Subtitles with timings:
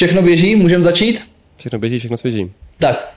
[0.00, 1.22] Všechno běží, můžeme začít?
[1.56, 2.50] Všechno běží, všechno svěží.
[2.78, 3.14] Tak.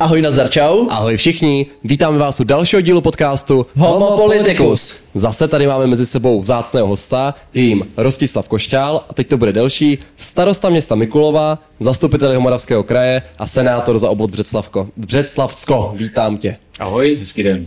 [0.00, 0.86] Ahoj, nazdar, čau.
[0.90, 5.04] Ahoj všichni, vítáme vás u dalšího dílu podcastu Homo Politicus.
[5.14, 9.98] Zase tady máme mezi sebou vzácného hosta, jím Rostislav Košťál, a teď to bude delší,
[10.16, 14.88] starosta města Mikulova, zastupitel Moravského kraje a senátor za obvod Břeclavko.
[14.96, 16.56] Břeclavsko, vítám tě.
[16.78, 17.66] Ahoj, hezký den.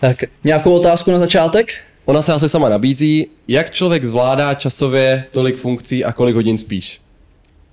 [0.00, 1.74] Tak, nějakou otázku na začátek?
[2.04, 7.00] Ona se asi sama nabízí, jak člověk zvládá časově tolik funkcí a kolik hodin spíš?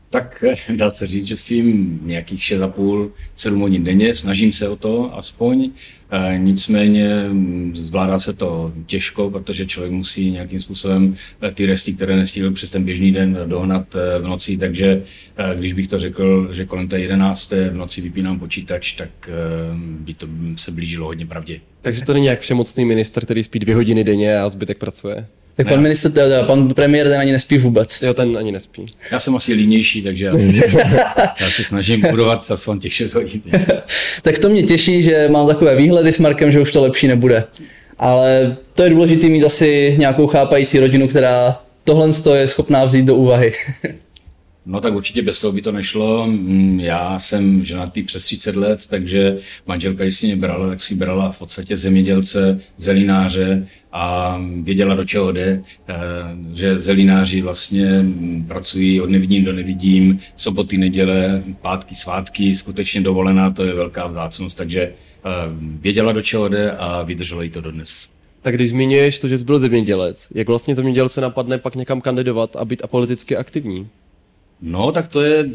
[0.09, 4.75] Tak eh, dá se říct, že svým nějakých 6,5, 7 hodin denně, snažím se o
[4.75, 5.71] to aspoň.
[6.15, 11.93] E, nicméně mm, zvládá se to těžko, protože člověk musí nějakým způsobem eh, ty resty,
[11.93, 14.57] které nestihl přes ten běžný den, dohnat v noci.
[14.57, 15.01] Takže
[15.55, 17.51] když bych to řekl, že kolem té 11.
[17.51, 19.29] v noci vypínám počítač, tak
[19.75, 21.59] by to se blížilo hodně pravdě.
[21.81, 25.27] Takže to není jak všemocný minister, který spí dvě hodiny denně a zbytek pracuje.
[25.55, 28.01] Tak pan minister, teda, pan premiér ten ani nespí vůbec.
[28.01, 28.85] Jo, ten ani nespí.
[29.11, 30.61] Já jsem asi línější, takže já, si,
[31.41, 33.41] já si snažím budovat aspoň těch 6 hodin.
[34.21, 37.43] tak to mě těší, že mám takové výhledy s Markem, že už to lepší nebude.
[37.99, 43.15] Ale to je důležité mít asi nějakou chápající rodinu, která tohle je schopná vzít do
[43.15, 43.53] úvahy.
[44.65, 46.27] No tak určitě bez toho by to nešlo.
[46.27, 50.95] Mm, já jsem ženatý přes 30 let, takže manželka, když si mě brala, tak si
[50.95, 55.93] brala v podstatě zemědělce, zelináře a věděla, do čeho jde, eh,
[56.53, 63.49] že zelináři vlastně mm, pracují od nevidím do nevidím, soboty, neděle, pátky, svátky, skutečně dovolená,
[63.49, 64.93] to je velká vzácnost, takže eh,
[65.81, 68.09] věděla, do čeho jde a vydržela jí to dodnes.
[68.41, 72.55] Tak když zmiňuješ to, že jsi byl zemědělec, jak vlastně zemědělce napadne pak někam kandidovat
[72.55, 73.87] a být apoliticky aktivní?
[74.61, 75.49] No, tak to je,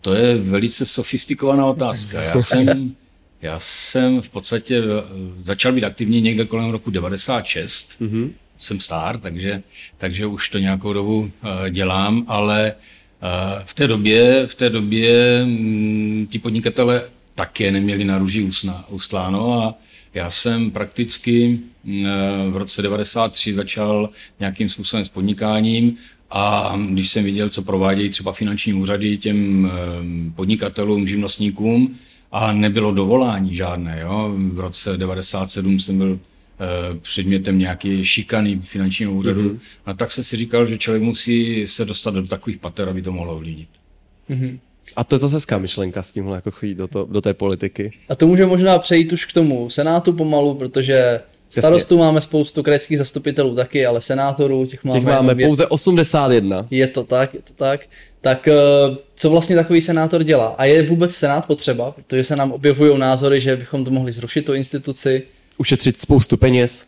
[0.00, 2.22] to je velice sofistikovaná otázka.
[2.22, 2.94] Já jsem,
[3.42, 4.84] já jsem v podstatě eh,
[5.42, 8.00] začal být aktivní někde kolem roku 96.
[8.00, 8.30] Mm-hmm.
[8.58, 9.62] Jsem star, takže,
[9.98, 11.30] takže už to nějakou dobu uh,
[11.70, 12.74] dělám, ale
[13.22, 17.02] uh, v té době, v té době um, ti podnikatele
[17.34, 18.50] také neměli na růži
[18.88, 19.74] ustláno a
[20.14, 21.60] já jsem prakticky
[22.50, 25.96] v roce 93 začal nějakým způsobem s podnikáním
[26.34, 29.70] a když jsem viděl, co provádějí třeba finanční úřady těm
[30.34, 31.96] podnikatelům, živnostníkům,
[32.32, 34.00] a nebylo dovolání žádné.
[34.00, 34.34] Jo?
[34.36, 39.42] V roce 97 jsem byl eh, předmětem nějaké šikany finančního úřadu.
[39.42, 39.58] Mm-hmm.
[39.86, 43.12] A tak jsem si říkal, že člověk musí se dostat do takových pater, aby to
[43.12, 43.68] mohlo ovlivnit.
[44.30, 44.58] Mm-hmm.
[44.96, 47.92] A to je zase hezká myšlenka s tímhle jako chodit do, to, do té politiky.
[48.08, 51.20] A to může možná přejít už k tomu Senátu pomalu, protože
[51.60, 56.66] Starostů máme spoustu krajských zastupitelů taky, ale senátorů těch máme, těch máme pouze 81.
[56.70, 57.80] Je to tak, je to tak.
[58.20, 58.54] Tak eh,
[59.16, 60.54] co vlastně takový senátor dělá?
[60.58, 61.90] A je vůbec senát potřeba?
[61.90, 65.22] Protože se nám objevují názory, že bychom to mohli zrušit, tu instituci.
[65.58, 66.82] Ušetřit spoustu peněz.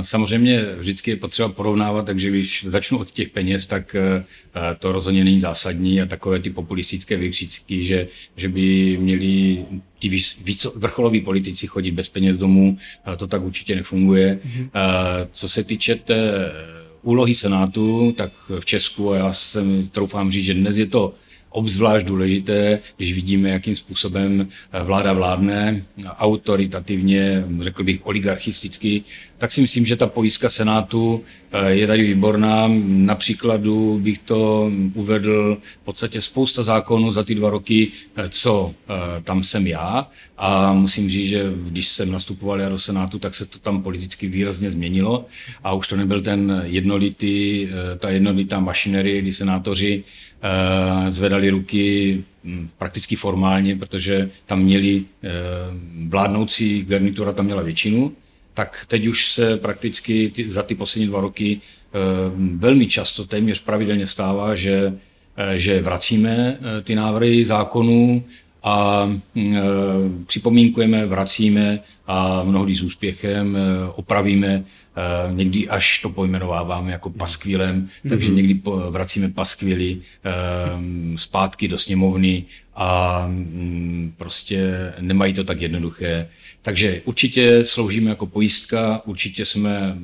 [0.00, 4.24] Samozřejmě vždycky je potřeba porovnávat, takže když začnu od těch peněz, tak eh,
[4.78, 9.64] to rozhodně není zásadní a takové ty populistické vykřicky, že, že by měli
[9.98, 10.22] ti
[10.74, 12.78] vrcholoví politici chodit bez peněz domů,
[13.16, 14.38] to tak určitě nefunguje.
[14.44, 14.70] Mm-hmm.
[15.32, 16.52] Co se týče té
[17.02, 21.14] úlohy Senátu, tak v Česku, a já jsem troufám říct, že dnes je to
[21.56, 25.84] obzvlášť důležité, když vidíme, jakým způsobem eh, vláda vládne
[26.18, 29.02] autoritativně, řekl bych oligarchisticky,
[29.38, 32.68] tak si myslím, že ta pojistka Senátu eh, je tady výborná.
[32.86, 38.74] Na příkladu bych to uvedl v podstatě spousta zákonů za ty dva roky, eh, co
[39.24, 40.08] tam jsem já.
[40.38, 44.28] A musím říct, že když jsem nastupoval já do Senátu, tak se to tam politicky
[44.28, 45.26] výrazně změnilo.
[45.64, 50.04] A už to nebyl ten jednolitý, ta jednolitá mašinerie, kdy senátoři
[50.42, 55.28] Eh, zvedali ruky hm, prakticky formálně, protože tam měli eh,
[56.08, 58.12] vládnoucí garnitura, tam měla většinu,
[58.54, 61.98] tak teď už se prakticky za ty poslední dva roky eh,
[62.56, 64.92] velmi často, téměř pravidelně stává, že,
[65.54, 68.24] že vracíme ty návrhy zákonů
[68.66, 69.52] a e,
[70.26, 74.64] připomínkujeme, vracíme a mnohdy s úspěchem e, opravíme, e,
[75.34, 78.08] někdy až to pojmenováváme jako paskvilem, mm-hmm.
[78.08, 80.32] takže někdy po, vracíme paskvily e,
[81.18, 82.44] zpátky do sněmovny
[82.74, 86.28] a m, prostě nemají to tak jednoduché.
[86.62, 89.98] Takže určitě sloužíme jako pojistka, určitě jsme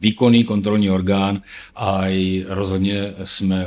[0.00, 1.42] výkonný kontrolní orgán
[1.76, 2.02] a
[2.46, 3.66] rozhodně jsme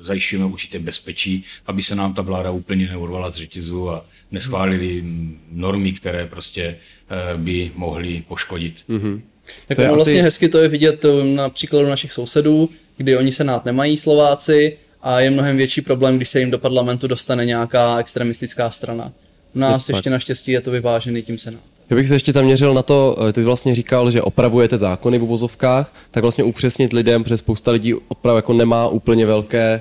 [0.00, 5.04] zajišťujeme určitě bezpečí, aby se nám ta vláda úplně neurvala z řetězu a neschválili
[5.52, 8.74] normy, které prostě eh, by mohly poškodit.
[8.88, 9.20] Mm-hmm.
[9.66, 10.22] Tak to je vlastně asi...
[10.22, 15.20] hezky to je vidět eh, na příkladu našich sousedů, kdy oni senát nemají Slováci a
[15.20, 19.12] je mnohem větší problém, když se jim do parlamentu dostane nějaká extremistická strana.
[19.54, 21.77] U nás je ještě naštěstí je to vyvážený tím senátem.
[21.90, 25.22] Já bych se ještě zaměřil na to, eh, ty vlastně říkal, že opravujete zákony v
[25.22, 29.80] uvozovkách, tak vlastně upřesnit lidem, protože spousta lidí opravdu jako nemá úplně velké,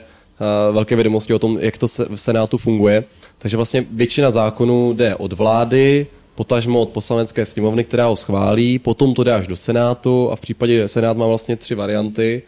[0.69, 3.03] uh, velké vědomosti o tom, jak to se v Senátu funguje.
[3.37, 9.13] Takže vlastně většina zákonů jde od vlády, potažmo od poslanecké sněmovny, která ho schválí, potom
[9.13, 12.41] to až do Senátu a v případě Senát má vlastně tři varianty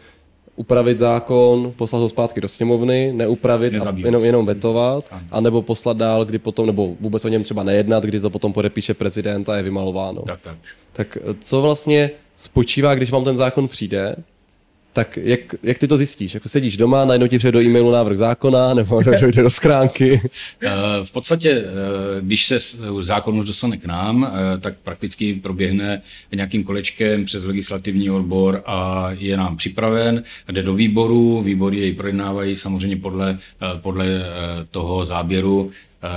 [0.60, 6.24] upravit zákon, poslat ho zpátky do sněmovny, neupravit a jenom, jenom vetovat, anebo poslat dál,
[6.24, 9.62] kdy potom, nebo vůbec o něm třeba nejednat, kdy to potom podepíše prezident a je
[9.62, 10.22] vymalováno.
[10.22, 10.56] Tak, tak.
[10.92, 14.16] Tak co vlastně spočívá, když vám ten zákon přijde,
[14.92, 16.34] tak jak, jak ty to zjistíš?
[16.34, 20.20] Jako sedíš doma, najednou ti přijde do e-mailu návrh zákona, nebo jde do schránky?
[20.62, 20.70] Eh,
[21.04, 22.58] v podstatě, eh, když se
[23.00, 26.02] zákon už dostane k nám, eh, tak prakticky proběhne
[26.34, 30.22] nějakým kolečkem přes legislativní odbor a je nám připraven,
[30.52, 33.38] jde do výboru, výbory jej projednávají samozřejmě podle,
[33.82, 34.06] podle
[34.70, 35.70] toho záběru,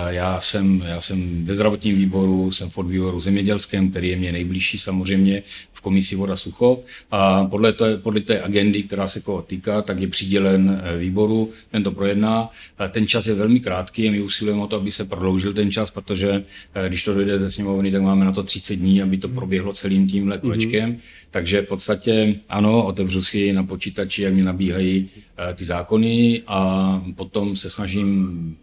[0.10, 4.80] já jsem, já jsem ve zdravotním výboru, jsem v podvýboru zemědělském, který je mě nejbližší
[4.80, 5.44] samozřejmě
[5.74, 6.84] v komisi Voda Sucho.
[7.12, 11.52] A podle té, podle té agendy, která se koho týká, tak je přidělen eh, výboru,
[11.72, 12.50] ten to projedná.
[12.92, 15.92] Ten čas je velmi krátký a my usilujeme o to, aby se prodloužil ten čas,
[15.92, 16.44] protože
[16.76, 19.74] eh, když to dojde ze sněmovny, tak máme na to 30 dní, aby to proběhlo
[19.74, 20.92] celým tímhle kolečkem.
[20.92, 21.00] Mm-hmm.
[21.32, 27.02] Takže v podstatě ano, otevřu si na počítači, jak mi nabíhají eh, ty zákony a
[27.16, 28.58] potom se snažím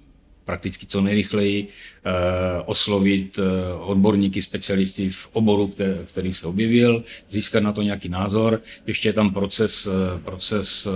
[0.50, 2.10] prakticky co nejrychleji eh,
[2.66, 5.70] oslovit eh, odborníky, specialisty v oboru,
[6.04, 8.60] který, se objevil, získat na to nějaký názor.
[8.86, 10.88] Ještě je tam proces, eh, proces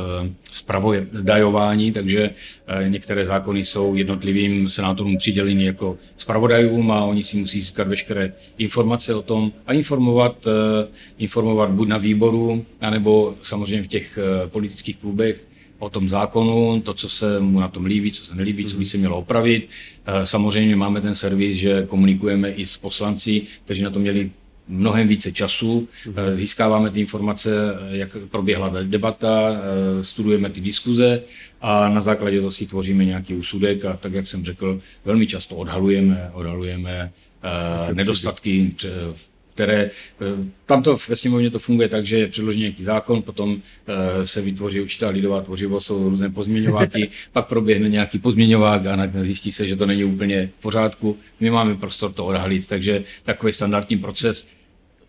[0.52, 2.30] spravodajování, takže
[2.88, 9.14] některé zákony jsou jednotlivým senátorům přiděleny jako spravodajům a oni si musí získat veškeré informace
[9.14, 10.46] o tom a informovat,
[11.18, 14.18] informovat buď na výboru, anebo samozřejmě v těch
[14.50, 15.53] politických klubech
[15.84, 18.84] o tom zákonu, to, co se mu na tom líbí, co se nelíbí, co by
[18.84, 19.68] se mělo opravit.
[20.06, 24.30] Eh, samozřejmě máme ten servis, že komunikujeme i s poslanci, kteří na to měli
[24.68, 27.50] mnohem více času, eh, získáváme ty informace,
[27.90, 31.22] jak proběhla debata, eh, studujeme ty diskuze
[31.60, 35.56] a na základě toho si tvoříme nějaký úsudek a tak, jak jsem řekl, velmi často
[35.56, 37.12] odhalujeme, odhalujeme
[37.92, 38.72] nedostatky
[39.14, 39.90] v které, eh,
[40.66, 44.40] tam to ve sněmovně to funguje tak, že je předložen nějaký zákon, potom eh, se
[44.42, 49.76] vytvoří určitá lidová tvořivost, jsou různé pozměňováky, pak proběhne nějaký pozměňovák a zjistí se, že
[49.76, 51.16] to není úplně v pořádku.
[51.40, 54.46] My máme prostor to odhalit, takže takový standardní proces.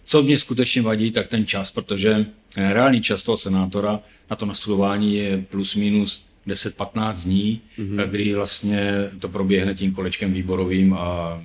[0.04, 2.26] Co mě skutečně vadí, tak ten čas, protože
[2.58, 4.00] eh, reálný čas toho senátora
[4.30, 8.10] na to nastudování je plus minus 10-15 dní, mm-hmm.
[8.10, 11.42] kdy vlastně to proběhne tím kolečkem výborovým a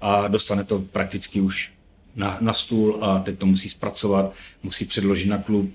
[0.00, 1.72] a dostane to prakticky už
[2.16, 5.70] na, na stůl a teď to musí zpracovat, musí předložit na klub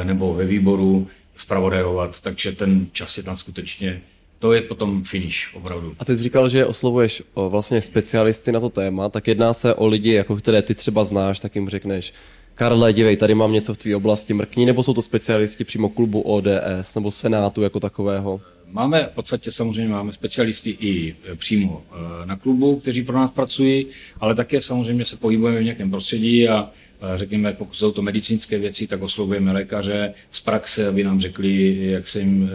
[0.00, 4.02] e, nebo ve výboru, zpravodajovat, takže ten čas je tam skutečně
[4.40, 5.94] to je potom finish, opravdu.
[5.98, 9.74] A ty jsi říkal, že oslovuješ o, vlastně specialisty na to téma, tak jedná se
[9.74, 12.12] o lidi, jako které ty třeba znáš, tak jim řekneš,
[12.54, 16.20] Karle, dívej, tady mám něco v tvé oblasti, mrkni, nebo jsou to specialisti přímo klubu
[16.20, 18.40] ODS nebo Senátu jako takového?
[18.72, 21.82] Máme v podstatě samozřejmě máme specialisty i e, přímo
[22.22, 23.86] e, na klubu, kteří pro nás pracují,
[24.20, 26.70] ale také samozřejmě se pohybujeme v nějakém prostředí a
[27.16, 32.08] řekněme, pokud jsou to medicínské věci, tak oslovujeme lékaře z praxe, aby nám řekli, jak
[32.08, 32.50] se jim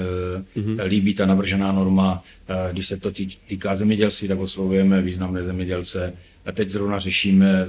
[0.58, 0.88] mm-hmm.
[0.88, 2.24] líbí ta navržená norma.
[2.72, 3.12] Když se to
[3.48, 6.14] týká zemědělství, tak oslovujeme významné zemědělce.
[6.46, 7.68] A teď zrovna řešíme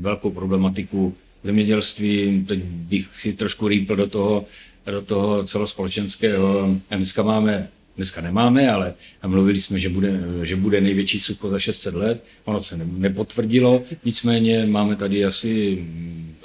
[0.00, 1.14] velkou problematiku
[1.44, 2.44] zemědělství.
[2.48, 4.44] Teď bych si trošku rýpl do toho,
[4.86, 6.76] do toho celospolečenského.
[6.90, 8.94] A dneska máme, dneska nemáme, ale
[9.26, 12.24] mluvili jsme, že bude, že bude největší sucho za 600 let.
[12.44, 15.84] Ono se nepotvrdilo, nicméně máme tady asi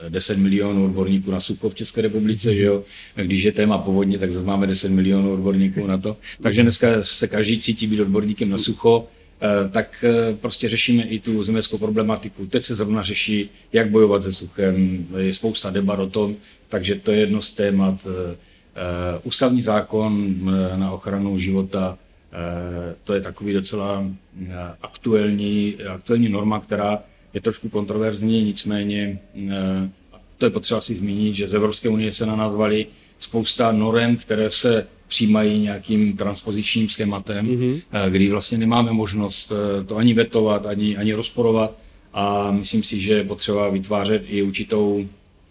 [0.09, 2.83] 10 milionů odborníků na sucho v České republice, že jo?
[3.15, 6.17] Když je téma povodně, tak zase máme 10 milionů odborníků na to.
[6.41, 9.07] Takže dneska se každý cítí být odborníkem na sucho
[9.71, 12.45] tak eh, prostě řešíme i tu zemědělskou problematiku.
[12.45, 16.35] Teď se zrovna řeší, jak bojovat se suchem, je spousta debat o tom,
[16.69, 17.95] takže to je jedno z témat.
[18.05, 18.37] Eh,
[19.23, 20.35] ústavní zákon
[20.75, 21.97] na ochranu života,
[23.03, 24.05] to je takový docela
[24.81, 29.19] aktuální, aktuální norma, která je trošku kontroverzní, nicméně
[30.37, 32.53] to je potřeba si zmínit, že z Evropské unie se na nás
[33.19, 37.81] spousta norem, které se přijímají nějakým transpozičním schématem, mm-hmm.
[38.09, 41.77] kdy vlastně nemáme možnost eh, to ani vetovat, ani, ani rozporovat
[42.13, 45.07] a myslím si, že je potřeba vytvářet i určitou,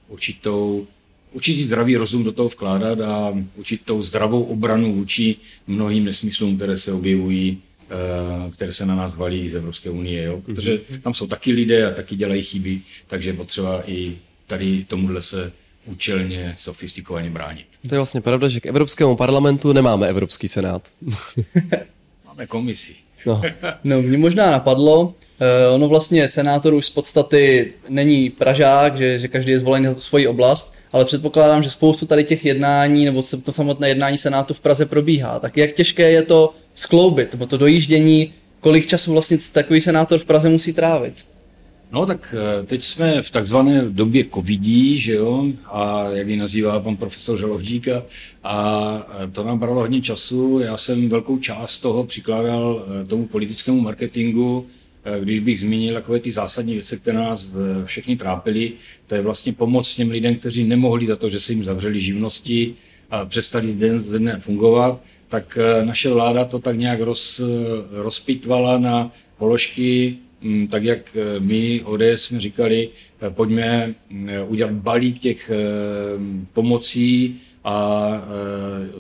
[0.09, 0.87] určitou
[1.33, 6.93] určitý zdravý rozum do toho vkládat a určitou zdravou obranu vůči mnohým nesmyslům, které se
[6.93, 7.59] objevují,
[7.91, 10.23] eh, které se na nás valí z Evropské unie.
[10.23, 10.43] Jo?
[10.47, 11.01] Protože mhm.
[11.01, 15.53] tam jsou taky lidé a taky dělají chyby, takže je potřeba i tady tomuhle se
[15.87, 17.67] účelně, sofistikovaně bránit.
[17.89, 20.89] To je vlastně pravda, že k Evropskému parlamentu nemáme Evropský senát.
[22.27, 22.95] máme komisi.
[23.27, 23.43] No.
[23.85, 29.29] No, mě možná napadlo, eh, ono vlastně senátor už z podstaty není Pražák, že, že
[29.29, 33.23] každý je zvolený za tu svoji oblast, ale předpokládám, že spoustu tady těch jednání, nebo
[33.45, 35.39] to samotné jednání senátu v Praze probíhá.
[35.39, 40.25] Tak jak těžké je to skloubit, nebo to dojíždění, kolik času vlastně takový senátor v
[40.25, 41.15] Praze musí trávit?
[41.95, 46.81] No tak eh, teď jsme v takzvané době covidí, že jo, a jak ji nazývá
[46.81, 47.89] pan profesor Želovdík,
[48.45, 50.59] a to nám bralo hodně času.
[50.59, 54.67] Já jsem velkou část toho přikládal eh, tomu politickému marketingu,
[55.05, 57.53] eh, když bych zmínil takové ty zásadní věci, které nás
[57.85, 58.73] všechny trápily,
[59.07, 62.75] to je vlastně pomoc těm lidem, kteří nemohli za to, že se jim zavřeli živnosti
[63.11, 67.41] a přestali den z dne fungovat, tak naše vláda to tak nějak roz,
[67.91, 70.19] rozpitvala na položky
[70.71, 72.89] tak jak eh, my ODS jsme říkali,
[73.23, 73.95] eh, pojďme
[74.27, 75.51] eh, udělat balík těch
[76.53, 78.11] pomocí a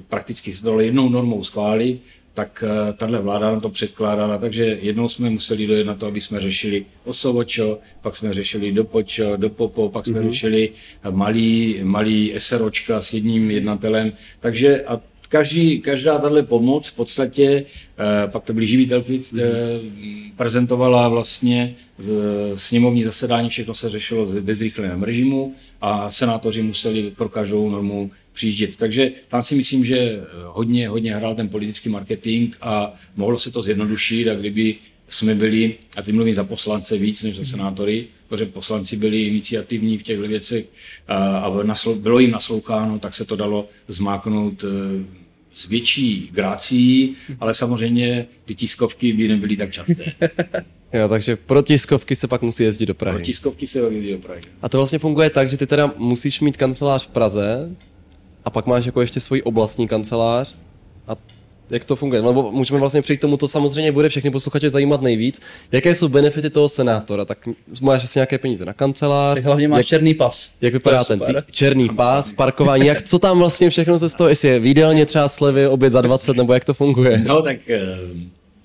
[0.08, 2.00] prakticky se to jednou normou schválit,
[2.34, 2.64] tak
[2.96, 6.84] tahle vláda nám to předkládala, takže jednou jsme museli dojet na to, aby jsme řešili
[7.04, 10.30] osovočo, pak jsme řešili dopočo, dopopo, pak jsme mm-hmm.
[10.30, 10.70] řešili
[11.10, 17.64] malý, malý SROčka s jedním jednatelem, takže a každý, každá tahle pomoc v podstatě,
[17.98, 19.44] eh, pak to byly živitelky, eh,
[20.36, 22.12] prezentovala vlastně z,
[22.54, 28.76] sněmovní zasedání, všechno se řešilo ve zrychleném režimu a senátoři museli pro každou normu přijíždět.
[28.76, 33.62] Takže tam si myslím, že hodně, hodně hrál ten politický marketing a mohlo se to
[33.62, 34.76] zjednodušit a kdyby
[35.08, 39.98] jsme byli, a teď mluvím za poslance víc než za senátory, protože poslanci byli iniciativní
[39.98, 40.64] v těchto věcech
[41.08, 41.50] a, a
[41.94, 45.04] bylo jim nasloucháno, tak se to dalo zmáknout eh,
[45.52, 50.04] s větší grácí, ale samozřejmě ty tiskovky by nebyly tak časté.
[50.92, 53.16] Jo, takže pro tiskovky se pak musí jezdit do Prahy.
[53.16, 54.40] Pro tiskovky se jezdí do Prahy.
[54.62, 57.76] A to vlastně funguje tak, že ty teda musíš mít kancelář v Praze
[58.44, 60.56] a pak máš jako ještě svůj oblastní kancelář
[61.08, 61.16] a
[61.70, 62.22] jak to funguje.
[62.22, 65.40] Nebo můžeme vlastně přijít k tomu, to samozřejmě bude všechny posluchače zajímat nejvíc.
[65.72, 67.24] Jaké jsou benefity toho senátora?
[67.24, 67.48] Tak
[67.80, 69.36] máš asi nějaké peníze na kancelář.
[69.36, 70.54] Tak hlavně máš jak, černý pas.
[70.60, 74.28] Jak vypadá ten tý, černý pas, parkování, jak co tam vlastně všechno se z toho,
[74.28, 77.22] jestli je výdelně třeba slevy, oběd za 20, nebo jak to funguje?
[77.26, 77.98] No tak eh,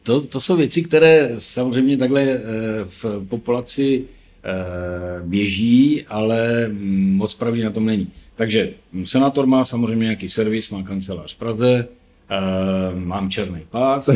[0.04, 2.40] to, to jsou věci, které samozřejmě takhle eh,
[2.84, 4.04] v populaci
[4.44, 8.08] eh, běží, ale moc pravdy na tom není.
[8.36, 8.70] Takže
[9.06, 11.88] senátor má samozřejmě nějaký servis, má kancelář v Praze,
[12.30, 14.08] Uh, mám černý pás.
[14.08, 14.16] Uh,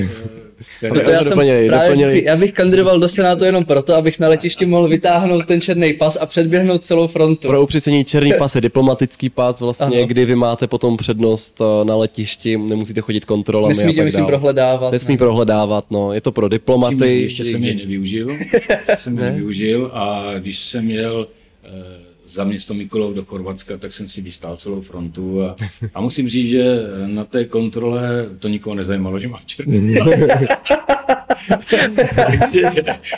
[0.78, 1.06] který...
[1.06, 2.24] to já, jsem doplněli, právě doplněli.
[2.26, 6.18] já bych kandidoval do Senátu jenom proto, abych na letišti mohl vytáhnout ten černý pas
[6.22, 7.48] a předběhnout celou frontu.
[7.48, 10.08] Pro upřesnění černý pas je diplomatický pas, vlastně, ano.
[10.08, 13.76] kdy vy máte potom přednost eh, na letišti, nemusíte chodit kontrolami.
[13.76, 14.92] Nesmí tě, myslím, prohledávat.
[14.92, 15.18] Nesmí ne.
[15.18, 17.22] prohledávat, no, je to pro diplomaty.
[17.22, 18.38] Ještě jsem je nevyužil,
[18.96, 21.28] jsem je nevyužil a když jsem jel
[21.66, 25.56] uh, za město Mikulov do Chorvatska, tak jsem si vystál celou frontu a,
[25.94, 29.96] a musím říct, že na té kontrole to nikoho nezajímalo, že mám černý
[32.16, 32.72] takže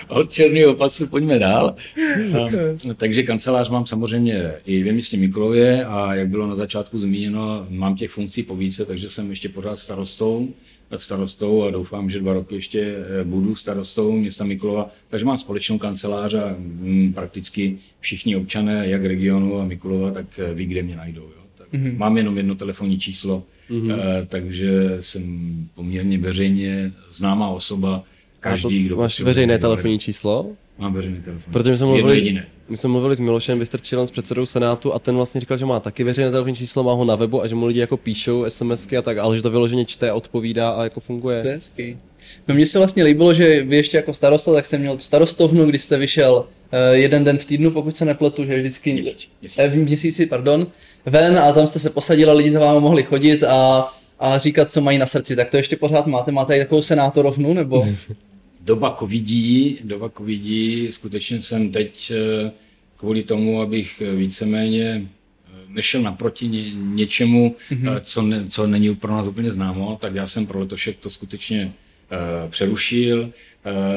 [0.08, 1.76] od černého pasu pojďme dál.
[2.34, 2.50] A,
[2.96, 7.96] takže kancelář mám samozřejmě i ve městě Mikulově a jak bylo na začátku zmíněno, mám
[7.96, 10.50] těch funkcí po více, takže jsem ještě pořád starostou
[10.98, 14.89] starostou a doufám, že dva roky ještě eh, budu starostou města Mikulova.
[15.10, 20.54] Takže mám společnou kancelář a mm, prakticky všichni občané, jak regionu a Mikulova, tak eh,
[20.54, 21.22] ví, kde mě najdou.
[21.22, 21.44] Jo.
[21.58, 21.98] Tak mm-hmm.
[21.98, 23.96] Mám jenom jedno telefonní číslo, mm-hmm.
[24.27, 28.04] takže jsem poměrně veřejně známá osoba.
[28.39, 30.56] Každý, kdo máš veřejné telefonní číslo?
[30.77, 31.53] Mám veřejný telefon.
[31.53, 35.41] Protože jsme mluvili, my jsme mluvili s Milošem Vystrčilem, s předsedou Senátu a ten vlastně
[35.41, 37.79] říkal, že má taky veřejné telefonní číslo, má ho na webu a že mu lidi
[37.79, 41.41] jako píšou SMSky a tak, ale že to vyloženě čte, odpovídá a jako funguje.
[41.41, 41.98] To je hezký.
[42.48, 45.79] No mně se vlastně líbilo, že vy ještě jako starosta, tak jste měl starostovnu, kdy
[45.79, 49.60] jste vyšel uh, jeden den v týdnu, pokud se nepletu, že vždycky měsíc, měsíc.
[49.60, 50.67] Eh, v měsíci, pardon,
[51.05, 53.89] ven a tam jste se posadili, lidi za vámi mohli chodit a,
[54.20, 55.36] a říkat, co mají na srdci.
[55.36, 56.32] Tak to ještě pořád máte?
[56.32, 57.88] Máte i takovou senátorovnu, nebo?
[58.65, 62.51] doba covidí, doba covidí, skutečně jsem teď eh,
[62.98, 68.00] kvůli tomu, abych víceméně eh, nešel naproti ně, něčemu, mm-hmm.
[68.01, 71.74] co, ne, co není pro nás úplně známo, tak já jsem pro letošek to skutečně
[72.12, 73.31] uh, přerušil.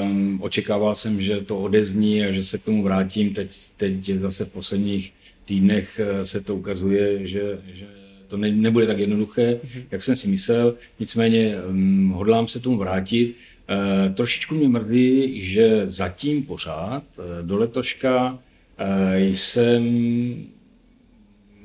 [0.02, 3.34] Um, očekával jsem, že to odezní a že se k tomu vrátím.
[3.34, 5.12] Teď, teď zase v posledních
[5.44, 7.87] týdnech se to ukazuje, že, že
[8.28, 9.82] to ne, nebude tak jednoduché, mm-hmm.
[9.90, 10.75] jak jsem si myslel.
[11.00, 13.37] Nicméně um, hodlám se tomu vrátit.
[13.68, 18.38] E, trošičku mě mrzí, že zatím pořád e, do letoška
[18.78, 19.84] e, jsem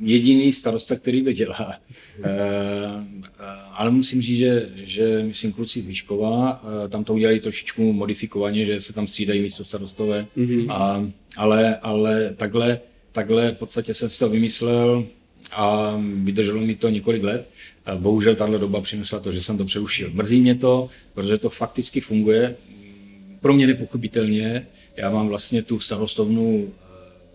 [0.02, 1.80] jediný starosta, který to dělá.
[3.72, 8.82] Ale musím říct, že, že myslím kluci z Výškova, tam to udělali trošičku modifikovaně, že
[8.82, 10.72] se tam střídají místo starostové, mm-hmm.
[10.72, 12.80] a, ale, ale takhle,
[13.12, 15.06] takhle v podstatě jsem si to vymyslel
[15.56, 17.50] a vydrželo mi to několik let.
[17.96, 20.10] Bohužel tahle doba přinesla to, že jsem to přeušil.
[20.14, 22.56] Mrzí mě to, protože to fakticky funguje.
[23.42, 24.68] Pro mě nepochopitelně.
[24.98, 26.70] Já mám vlastně tu starostovnu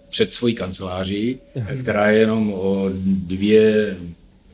[0.08, 1.38] před svojí kanceláří,
[1.80, 3.96] která je jenom o dvě,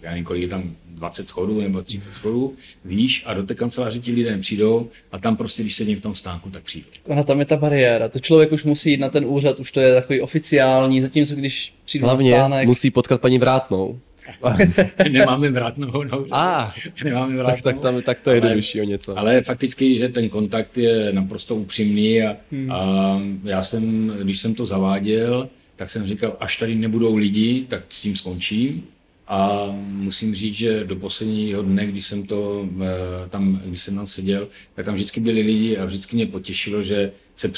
[0.02, 3.98] já nevím, kolik je tam 20 schodů nebo 30 schodů výš a do té kanceláře
[3.98, 6.86] ti lidé přijdou a tam prostě, když sedím v tom stánku, tak přijdu.
[7.06, 8.08] Ona tam je ta bariéra.
[8.08, 11.74] To člověk už musí jít na ten úřad, už to je takový oficiální, zatímco když
[11.84, 12.66] přijdu Hlavně na stánek.
[12.66, 13.98] musí potkat paní Vrátnou.
[15.10, 16.02] Nemáme vrátnou.
[16.02, 16.74] No, A,
[17.04, 17.54] Nemáme vrátnou.
[17.54, 19.18] tak, tak, tam, tak to je jednodušší o něco.
[19.18, 22.70] Ale fakticky, že ten kontakt je naprosto upřímný a, Hmm.
[22.72, 27.82] a já jsem, když jsem to zaváděl, tak jsem říkal, až tady nebudou lidi, tak
[27.88, 28.84] s tím skončím.
[29.28, 34.06] A musím říct, že do posledního dne, když jsem to eh, tam, když jsem tam
[34.06, 37.48] seděl, tak tam vždycky byli lidi a vždycky mě potěšilo, že se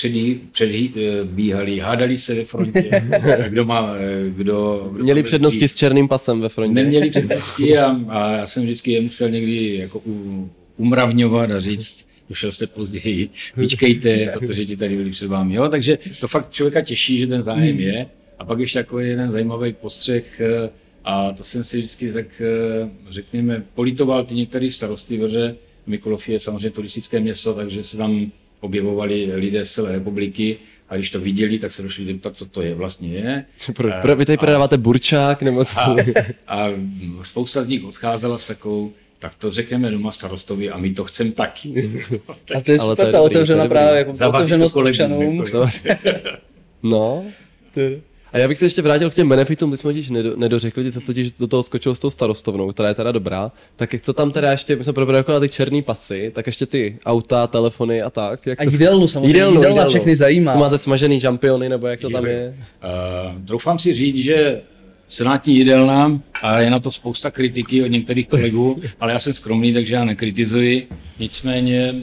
[0.53, 3.03] předbíhali, hádali se ve frontě,
[3.49, 6.75] kdo má, eh, kdo, kdo Měli přednosti s černým pasem ve frontě.
[6.75, 12.09] Neměli přednosti a, a já jsem vždycky je musel někdy jako u, umravňovat a říct,
[12.29, 15.55] došel jste později, vyčkejte, protože ti tady byli před vámi.
[15.55, 15.69] Jo?
[15.69, 18.07] Takže to fakt člověka těší, že ten zájem je.
[18.39, 20.71] A pak ještě takový jeden zajímavý postřeh, eh,
[21.07, 26.41] a to jsem si vždycky tak, eh, řekněme, politoval ty některé starosty, protože Mikulov je
[26.41, 30.57] samozřejmě turistické město, takže se tam objevovali lidé z celé republiky
[30.89, 33.45] a když to viděli, tak se došli zeptat, co to je vlastně je.
[33.73, 35.81] Pro, pro, vy tady prodáváte burčák, nebo co?
[35.81, 35.97] A,
[36.47, 36.69] a
[37.23, 41.31] spousta z nich odcházela s takovou, tak to řekneme doma starostovi a my to chceme
[41.31, 42.01] taky.
[42.55, 45.45] A to je Ale to super je ta je právě jako otevřenost občanům.
[45.45, 45.67] jako,
[46.83, 47.25] No.
[48.33, 51.01] A já bych se ještě vrátil k těm benefitům, my jsme totiž nedo, nedořekli, co
[51.01, 53.53] totiž do toho skočilo s tou starostovnou, která je teda dobrá.
[53.77, 56.67] Tak jak co tam teda ještě, my jsme probrali jako ty černý pasy, tak ještě
[56.67, 58.47] ty auta, telefony a tak.
[58.47, 58.71] Jak A to...
[58.71, 60.53] jídelnu samozřejmě, jídelna všechny zajímá.
[60.53, 62.55] Co máte smažený žampiony, nebo jak to tam je?
[63.37, 64.61] Uh, troufám si říct, že
[65.09, 69.73] senátní jídelna, a je na to spousta kritiky od některých kolegů, ale já jsem skromný,
[69.73, 70.89] takže já nekritizuji.
[71.19, 71.95] Nicméně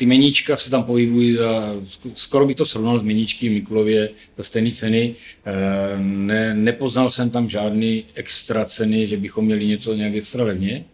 [0.00, 1.74] ty meníčka se tam pohybují za,
[2.14, 5.14] skoro bych to srovnal s meníčky v Mikulově za stejné ceny.
[5.44, 5.52] Eh,
[6.00, 10.84] Ne, nepoznal jsem tam žádný extra ceny, že bychom měli něco nějak extra levně.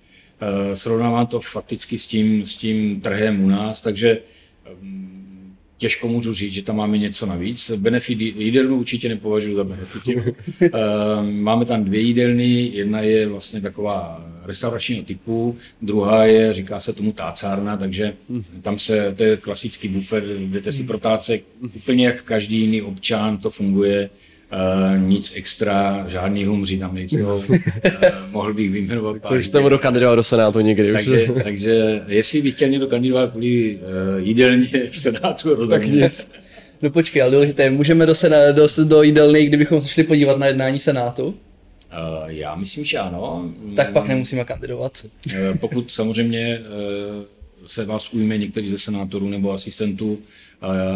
[0.40, 4.18] Eh, Srovnávám to fakticky s tím, s tím trhem u nás, takže
[5.78, 7.70] těžko můžu říct, že tam máme něco navíc.
[7.70, 10.02] Benefit jídelnu určitě nepovažuji za benefit.
[10.62, 10.70] Eh,
[11.22, 17.12] máme tam dvě jídelny, jedna je vlastně taková restauračního typu, druhá je, říká se tomu
[17.12, 18.16] tácárna, takže
[18.62, 21.44] tam se, to je klasický bufet, jdete si protácek,
[21.76, 24.10] úplně jak každý jiný občan to funguje.
[24.52, 27.36] Uh, nic extra, žádný humři tam nejsou.
[27.48, 27.56] Uh,
[28.30, 29.38] mohl bych vyjmenovat pár.
[29.38, 30.90] Už jste budu kandidovat do Senátu někdy.
[30.90, 30.92] Už.
[30.92, 36.10] Takže, takže jestli bych chtěl někdo kandidovat kvůli uh, jídelně v Senátu, rozhodně.
[36.82, 40.46] No počkej, ale důležité můžeme do, sena, do, do jídelny, kdybychom se šli podívat na
[40.46, 41.34] jednání Senátu,
[41.92, 43.52] Uh, já myslím, že ano.
[43.76, 45.06] tak pak nemusíme kandidovat.
[45.34, 47.24] Eh, Pokud samozřejmě eh,
[47.66, 50.26] se vás ujme některý ze senátorů nebo asistentů eh,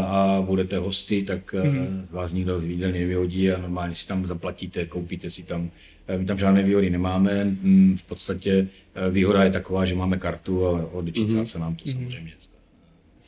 [0.06, 2.06] a budete hosty, tak mm.
[2.10, 5.70] vás nikdo z jídelny nevyhodí a normálně si tam zaplatíte, koupíte si tam.
[6.08, 7.44] eh, My tam žádné výhody nemáme.
[7.44, 11.90] Mm, V podstatě eh, výhoda je taková, že máme kartu a odečítá se nám to
[11.90, 12.32] samozřejmě.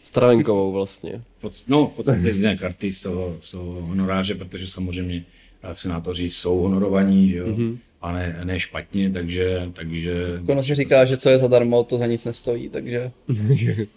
[0.05, 1.23] Stravenkovou vlastně.
[1.41, 5.25] Pod- No, v podstatě jiné karty z toho, z toho honoráře, protože samozřejmě
[5.73, 7.47] senátoři jsou honorovaní, že jo?
[7.47, 7.79] Mm-hmm.
[8.03, 9.71] a ne, ne špatně, takže...
[9.73, 13.11] takže Ono se říká, že co je zadarmo, to za nic nestojí, takže...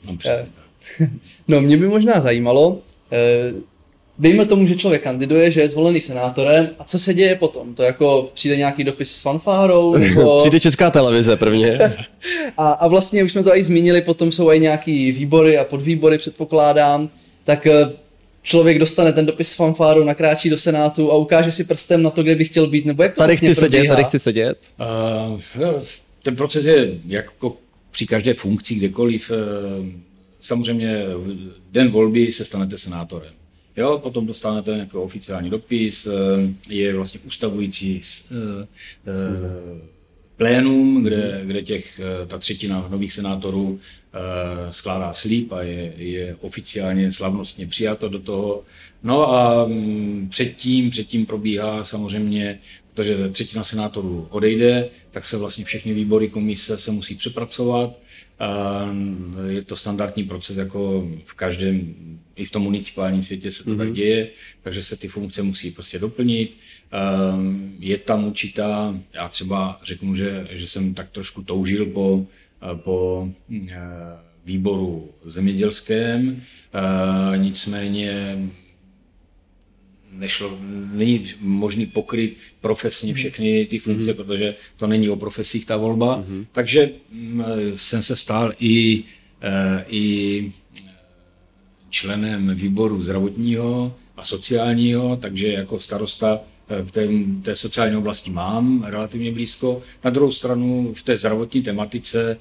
[0.07, 0.45] no, přesně.
[1.47, 2.79] No, mě by možná zajímalo,
[3.11, 3.53] eh,
[4.19, 7.73] dejme tomu, že člověk kandiduje, že je zvolený senátorem, a co se děje potom?
[7.75, 10.39] To jako přijde nějaký dopis s fanfárou, nebo...
[10.39, 11.79] Přijde česká televize prvně.
[12.57, 16.17] A, a vlastně už jsme to i zmínili, potom jsou i nějaký výbory a podvýbory,
[16.17, 17.09] předpokládám,
[17.43, 17.89] tak eh,
[18.43, 22.23] člověk dostane ten dopis s fanfárou, nakráčí do Senátu a ukáže si prstem na to,
[22.23, 23.95] kde by chtěl být, nebo jak to Tady vlastně chci sedět, probíhá?
[23.95, 24.57] tady chci sedět.
[25.29, 25.81] Uh,
[26.23, 27.55] ten proces je jako
[27.91, 29.31] při každé funkci, kdekoliv.
[29.31, 30.05] eh,
[30.45, 33.33] Samozřejmě v den volby se stanete senátorem.
[33.77, 38.67] Jo, potom dostanete nějaký oficiální dopis, eh, je vlastně ustavující eh,
[39.07, 39.81] eh,
[40.37, 43.79] plénum, kde, kde těch, ta třetina nových senátorů
[44.69, 48.63] skládá slíp a je, je oficiálně slavnostně přijato do toho.
[49.03, 52.59] No a mm, předtím, předtím probíhá samozřejmě,
[52.93, 57.99] protože třetina senátorů odejde, tak se vlastně všechny výbory komise se musí přepracovat.
[58.39, 58.89] A
[59.47, 61.95] Je to standardní proces, jako v každém,
[62.35, 63.77] i v tom municipálním světě se to mm-hmm.
[63.77, 64.29] tak děje,
[64.61, 66.57] takže se ty funkce musí prostě doplnit.
[66.91, 72.25] Ehm, Je tam určitá, já třeba řeknu, že, že jsem tak trošku toužil po,
[72.75, 73.29] po
[73.69, 73.75] eh,
[74.45, 76.41] výboru zemědělském,
[77.35, 78.37] nicméně
[80.17, 80.57] nešlo,
[80.93, 83.15] není možný pokryt profesně mhm.
[83.15, 84.15] všechny ty funkce, mm-hmm.
[84.15, 86.19] protože to není o profesích ta volba.
[86.19, 86.45] Mm-hmm.
[86.51, 87.43] Takže mm,
[87.75, 89.03] jsem se stal i,
[89.41, 90.51] eh, i
[91.89, 96.39] členem výboru zdravotního a sociálního, takže jako starosta
[96.87, 97.07] k té,
[97.43, 99.81] té sociální oblasti mám relativně blízko.
[100.03, 102.37] Na druhou stranu v té zdravotní tematice,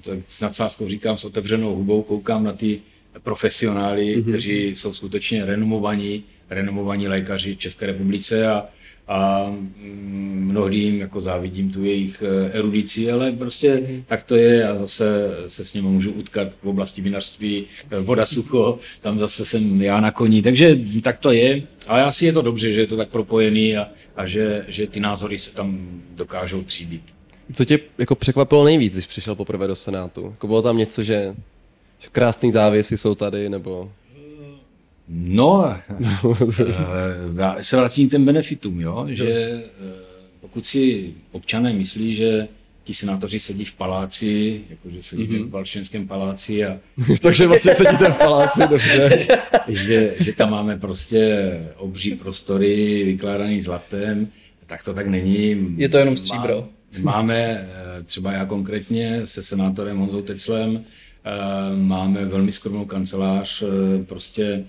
[0.00, 2.80] tak s nadsázkou říkám s otevřenou hubou, koukám na ty
[3.22, 4.28] profesionály, mm-hmm.
[4.28, 8.66] kteří jsou skutečně renomovaní, renomovaní lékaři v České republice a,
[9.08, 14.02] a mm, mnohdy jim jako závidím tu jejich eh, erudici, ale prostě mm-hmm.
[14.06, 15.04] tak to je a zase
[15.48, 20.00] se s nimi můžu utkat v oblasti vinařství, eh, voda sucho, tam zase jsem já
[20.00, 21.62] na koni, takže tak to je.
[21.86, 25.00] Ale asi je to dobře, že je to tak propojený a, a že, že ty
[25.00, 27.02] názory se tam dokážou tříbit.
[27.52, 30.24] Co tě jako překvapilo nejvíc, když přišel poprvé do Senátu?
[30.24, 31.34] Jako bylo tam něco, že
[32.12, 33.92] Krásný závěsy jsou tady, nebo...
[35.08, 35.76] No,
[36.60, 36.72] eh,
[37.36, 39.06] já se vracím k těm benefitům, jo?
[39.08, 39.62] že eh,
[40.40, 42.48] pokud si občané myslí, že
[42.84, 45.46] ti senátoři sedí v paláci, jakože sedí mm-hmm.
[45.46, 46.78] v Valšenském paláci a...
[47.22, 49.26] Takže vlastně sedíte v paláci, dobře.
[49.68, 54.28] že, že tam máme prostě obří prostory vykládaný zlatem,
[54.66, 55.74] tak to tak není.
[55.76, 56.68] Je to jenom stříbro.
[57.02, 60.84] Máme, eh, třeba já konkrétně se senátorem Honzou Teclem,
[61.74, 63.62] máme velmi skromnou kancelář,
[64.06, 64.64] prostě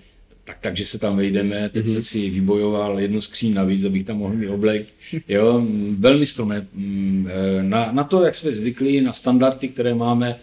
[0.48, 1.94] tak, takže se tam vejdeme, teď mm-hmm.
[1.94, 4.88] jsem si vybojoval jednu skříň navíc, abych tam mohl mít oblek,
[5.28, 5.64] jo,
[6.00, 6.68] velmi skromné.
[6.74, 10.40] Mm, eh, na, na to, jak jsme zvyklí, na standardy, které máme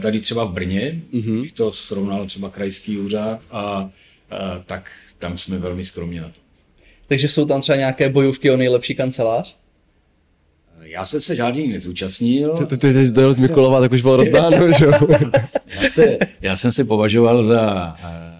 [0.00, 1.42] tady třeba v Brně, mm-hmm.
[1.42, 3.90] bych to srovnal třeba krajský úřad a, a
[4.66, 6.40] tak tam jsme velmi skromně na to.
[7.08, 9.56] Takže jsou tam třeba nějaké bojůvky o nejlepší kancelář?
[10.82, 12.56] Já jsem se žádný nezúčastnil.
[12.56, 14.86] Ty, ty, ty jsi dojel z Mikulova, tak už bylo rozdáno, že
[15.82, 18.33] já, se, já jsem se považoval za eh,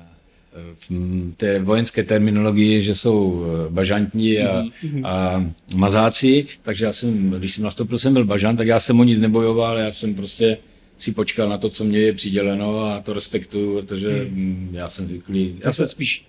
[1.37, 4.65] té vojenské terminologii, že jsou eh, bažantní a,
[5.05, 5.45] a
[5.77, 9.21] mazáci, takže já jsem, když jsem nastoupil, jsem byl bažant, tak já jsem o nic
[9.21, 10.59] nebojoval, já jsem prostě
[10.99, 14.69] si počkal na to, co mě je přiděleno a to respektuju, protože hmm.
[14.73, 16.27] já jsem zvyklý, já se spíš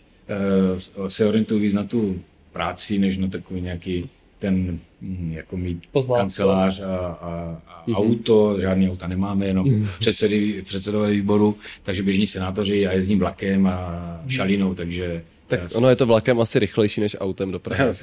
[0.97, 2.19] uh, se orientuju víc na tu
[2.53, 6.21] práci, než na takový nějaký ten hm, jako mít Poznáte.
[6.21, 7.95] kancelář a, a, a mm-hmm.
[7.95, 9.87] auto, žádný auta nemáme, jenom mm-hmm.
[9.99, 14.29] předsedy, předsedové výboru, takže běžní senátoři a jezdím vlakem a mhm.
[14.29, 17.83] šalinou, takže tak já ono je to vlakem asi rychlejší než autem do Prahy.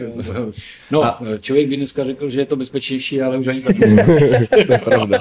[0.91, 1.21] No, a...
[1.41, 3.77] člověk by dneska řekl, že je to bezpečnější, ale už ani tak
[4.67, 5.19] To je pravda.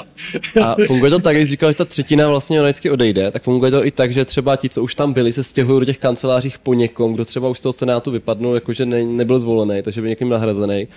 [0.61, 3.85] A funguje to tak, když říkal, že ta třetina vlastně vždycky odejde, tak funguje to
[3.85, 6.73] i tak, že třeba ti, co už tam byli, se stěhují do těch kancelářích po
[6.73, 10.29] někom, kdo třeba už z toho senátu vypadnul, jakože ne, nebyl zvolený, takže by někým
[10.29, 10.87] nahrazený.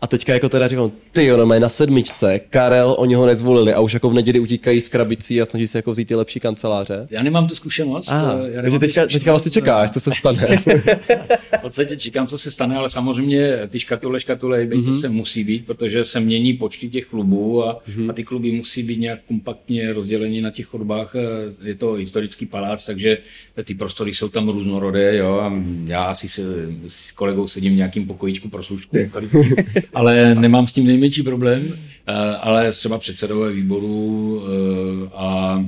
[0.00, 3.80] A teďka jako teda říkám, ty jo, no, na sedmičce, Karel, oni ho nezvolili a
[3.80, 7.06] už jako v neděli utíkají z krabicí a snaží se jako vzít ty lepší kanceláře.
[7.10, 8.08] Já nemám tu zkušenost.
[8.12, 10.56] Ah, já takže teďka, teďka vlastně čekáš, co se stane.
[11.58, 15.00] v podstatě čekám, co se stane, ale samozřejmě ty škatule, škatule mm-hmm.
[15.00, 18.10] se musí být, protože se mění počty těch klubů a, mm-hmm.
[18.10, 21.14] a ty kluby musí být nějak kompaktně rozděleni na těch chodbách.
[21.62, 23.18] Je to historický palác, takže
[23.64, 25.52] ty prostory jsou tam různorodé, jo, a
[25.86, 26.42] já asi se,
[26.86, 28.96] s kolegou sedím v nějakým pokojíčku pro služku,
[29.94, 35.64] ale nemám s tím nejmenší problém, eh, ale třeba předsedové výboru eh, a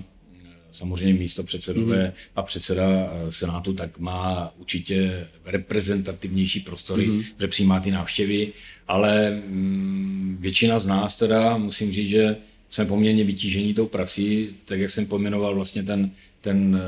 [0.73, 2.31] samozřejmě místo předsedové mm-hmm.
[2.37, 7.25] a předseda eh, Senátu tak má určitě reprezentativnější prostory, mm-hmm.
[7.41, 8.53] že přijímá ty návštěvy,
[8.89, 12.37] ale mm, většina z nás teda, musím říct, že
[12.71, 16.81] jsme poměrně vytížení tou prací, tak jak jsem pojmenoval vlastně ten, ten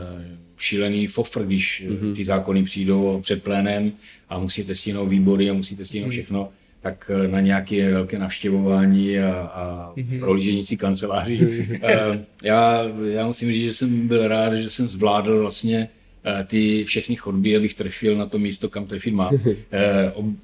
[0.59, 2.15] šílený fofr, když mm-hmm.
[2.15, 3.93] ty zákony přijdou před plénem
[4.29, 6.13] a musíte stihnout výbory a musíte stihnout mm-hmm.
[6.13, 6.49] všechno,
[6.81, 10.21] tak eh, na nějaké velké navštěvování a, a mm-hmm.
[10.21, 11.41] prolížení si kanceláří.
[11.83, 15.89] Eh, já, já musím říct, že jsem byl rád, že jsem zvládl vlastně
[16.47, 19.31] ty všechny chodby, abych trefil na to místo, kam trefit má.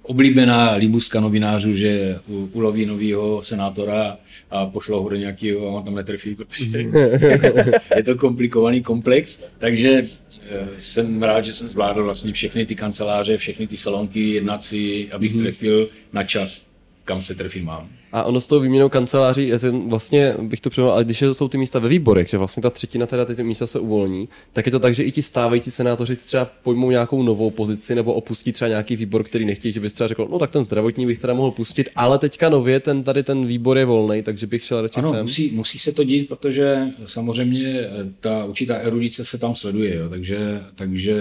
[0.03, 2.19] Oblíbená líbuska novinářů, že
[2.53, 4.17] uloví novýho senátora
[4.51, 6.95] a pošlo ho do nějakého a on tam netrefí, protože mhm.
[7.97, 10.09] je to komplikovaný komplex, takže
[10.49, 15.35] Eh, jsem rád, že jsem zvládl vlastně všechny ty kanceláře, všechny ty salonky, jednací, abych
[15.35, 15.43] mm-hmm.
[15.43, 16.67] trefil na čas,
[17.05, 17.89] kam se trefit mám.
[18.13, 19.53] A ono s tou výměnou kanceláří,
[19.87, 23.07] vlastně bych to přeměl, ale když jsou ty místa ve výborech, že vlastně ta třetina
[23.07, 26.51] teda ty místa se uvolní, tak je to tak, že i ti stávající senátoři třeba
[26.63, 30.29] pojmou nějakou novou pozici nebo opustí třeba nějaký výbor, který nechtějí, že bys třeba řekl,
[30.31, 33.79] no tak ten zdravotní bych teda mohl pustit, ale teďka nově ten tady ten výbor
[33.79, 35.23] je volný, takže bych šel radši ano, sem.
[35.23, 37.89] Musí, musí se to dít, protože samozřejmě
[38.21, 41.15] ta určitá erudice se tam sleduje, jo, takže, takže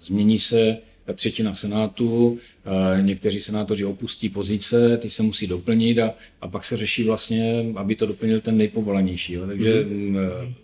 [0.00, 0.76] změní se
[1.14, 2.38] třetina senátu,
[3.00, 7.94] někteří senátoři opustí pozice, ty se musí doplnit a, a pak se řeší vlastně, aby
[7.94, 9.32] to doplnil ten nejpovolanější.
[9.32, 9.46] Jo.
[9.46, 10.54] Takže mm-hmm.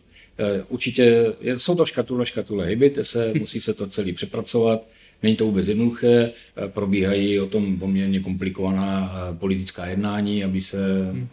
[0.69, 1.27] určitě
[1.57, 4.87] jsou to škatule, škatule, hejbejte se, musí se to celý přepracovat
[5.23, 10.79] není to vůbec jednoduché, eh, probíhají o tom poměrně komplikovaná politická jednání, aby se
[11.11, 11.29] hmm.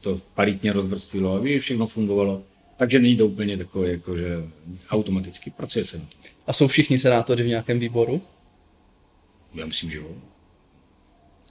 [0.00, 2.42] to paritně rozvrstvilo, aby všechno fungovalo.
[2.76, 4.26] Takže není to úplně takové, jako že
[4.90, 6.28] automaticky pracuje se na to.
[6.46, 8.22] A jsou všichni senátoři v nějakém výboru?
[9.56, 10.06] Já myslím, že jo.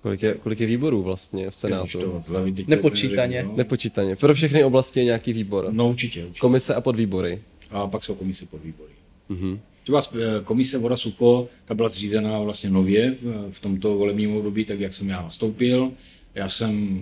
[0.02, 2.24] Kolik je, kolik je výborů vlastně v Senátu?
[2.68, 3.44] Nepočítaně.
[3.44, 3.54] No.
[3.56, 4.16] Nepočítaně.
[4.16, 5.68] Pro všechny oblasti je nějaký výbor.
[5.72, 6.40] No určitě, určitě.
[6.40, 7.42] Komise a podvýbory.
[7.72, 8.92] A pak jsou komise podvýbory.
[9.30, 9.60] Mm-hmm.
[9.84, 14.66] Třeba eh, komise Voda Sucho, ta byla zřízená vlastně nově eh, v tomto volebním období,
[14.66, 15.92] tak jak jsem já nastoupil.
[16.36, 17.00] Já jsem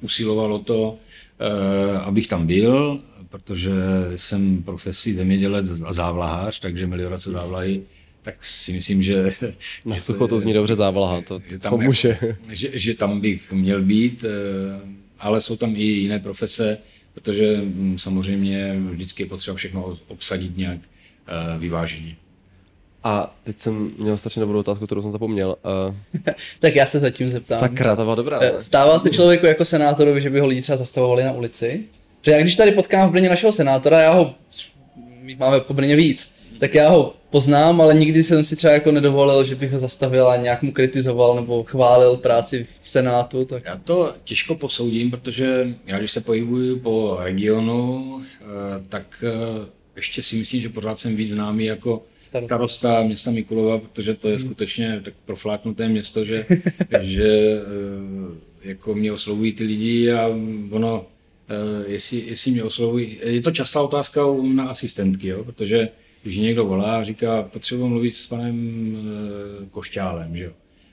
[0.00, 0.98] usiloval o to,
[1.40, 3.72] eh, abych tam byl, protože
[4.16, 7.82] jsem profesí zemědělec a závlahář, takže meliorace závlahy
[8.26, 9.30] tak si myslím, že...
[9.84, 12.18] Na sucho to zní dobře závlaha, to že tam pomůže.
[12.50, 14.24] Že, že tam bych měl být,
[15.18, 16.78] ale jsou tam i jiné profese,
[17.14, 20.78] protože hm, samozřejmě vždycky je potřeba všechno obsadit nějak
[21.58, 22.16] vyváženě.
[23.04, 25.56] A teď jsem měl strašně dobrou otázku, kterou jsem zapomněl.
[25.88, 25.94] Uh...
[26.60, 27.60] tak já se zatím zeptám.
[27.60, 28.38] Sakra, to byla dobrá.
[28.38, 28.52] Ne?
[28.58, 31.84] Stává se člověku jako senátorovi, že by ho lidi třeba zastavovali na ulici?
[32.20, 34.34] Protože já když tady potkám v Brně našeho senátora, já ho,
[35.38, 39.44] máme po Brně víc, tak já ho poznám, ale nikdy jsem si třeba jako nedovolil,
[39.44, 43.44] že bych ho zastavil a nějak mu kritizoval nebo chválil práci v Senátu.
[43.44, 43.62] Tak...
[43.64, 48.44] Já to těžko posoudím, protože já když se pohybuju po regionu, eh,
[48.88, 49.66] tak eh,
[49.96, 54.28] ještě si myslím, že pořád jsem víc známý jako starosta, starosta města Mikulova, protože to
[54.28, 54.44] je hmm.
[54.44, 56.46] skutečně tak profláknuté město, že,
[57.00, 57.28] že
[57.62, 60.28] eh, jako mě oslovují ty lidi a
[60.70, 61.06] ono,
[61.86, 64.20] jestli, jestli mě oslovují, je to častá otázka
[64.54, 65.88] na asistentky, jo, protože
[66.26, 68.96] když někdo volá a říká, potřebuji mluvit s panem
[69.62, 70.52] eh, Košťálem, že jo.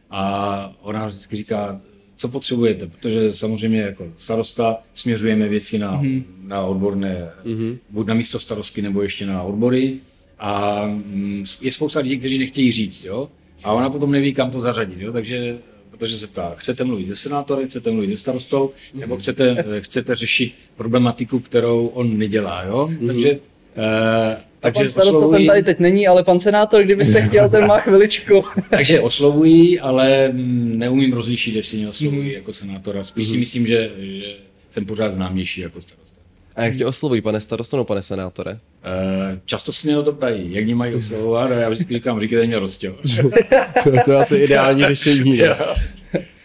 [0.09, 1.81] A ona vždycky říká,
[2.15, 6.23] co potřebujete, protože samozřejmě jako starosta směřujeme věci na, mm-hmm.
[6.43, 7.77] na odborné, mm-hmm.
[7.89, 9.99] buď na místo starostky nebo ještě na odbory
[10.39, 13.29] a mm, je spousta lidí, kteří nechtějí říct, jo,
[13.63, 15.57] a ona potom neví, kam to zařadit, jo, takže
[15.89, 18.99] protože se ptá, chcete mluvit se senátorem, chcete mluvit se starostou, mm-hmm.
[18.99, 23.07] nebo chcete, chcete řešit problematiku, kterou on nedělá, jo, mm-hmm.
[23.07, 23.39] takže
[23.75, 25.39] eh, takže pan starosta oslovují...
[25.39, 28.41] ten tady teď není, ale pan senátor, kdybyste chtěl, ten má chviličku.
[28.69, 32.35] Takže oslovují, ale neumím rozlišit, jestli mě oslovují mm.
[32.35, 33.03] jako senátora.
[33.03, 33.29] Spíš mm.
[33.29, 33.39] si mhm.
[33.39, 34.35] myslím, že, že
[34.71, 36.03] jsem pořád známější jako starosta.
[36.55, 38.51] A jak tě oslovují, pane starosto nebo pane senátore?
[38.51, 38.59] Uh,
[39.45, 42.47] často se mě o to ptají, jak mě mají oslovovat a já vždycky říkám, říkejte
[42.47, 42.93] mě Rostě.
[43.83, 45.39] to, to je asi ideální řešení.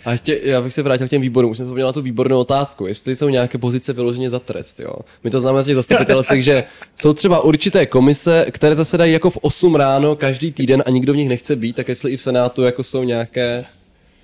[0.09, 2.41] A ještě, já bych se vrátil k těm výborům, už jsem vzpomněl na tu výbornou
[2.41, 4.81] otázku, jestli jsou nějaké pozice vyloženě za trest.
[4.81, 4.93] Jo?
[5.25, 6.65] My to známe z těch zastupitelstvích, že
[6.97, 11.17] jsou třeba určité komise, které zasedají jako v 8 ráno každý týden a nikdo v
[11.17, 13.65] nich nechce být, tak jestli i v Senátu jako jsou nějaké...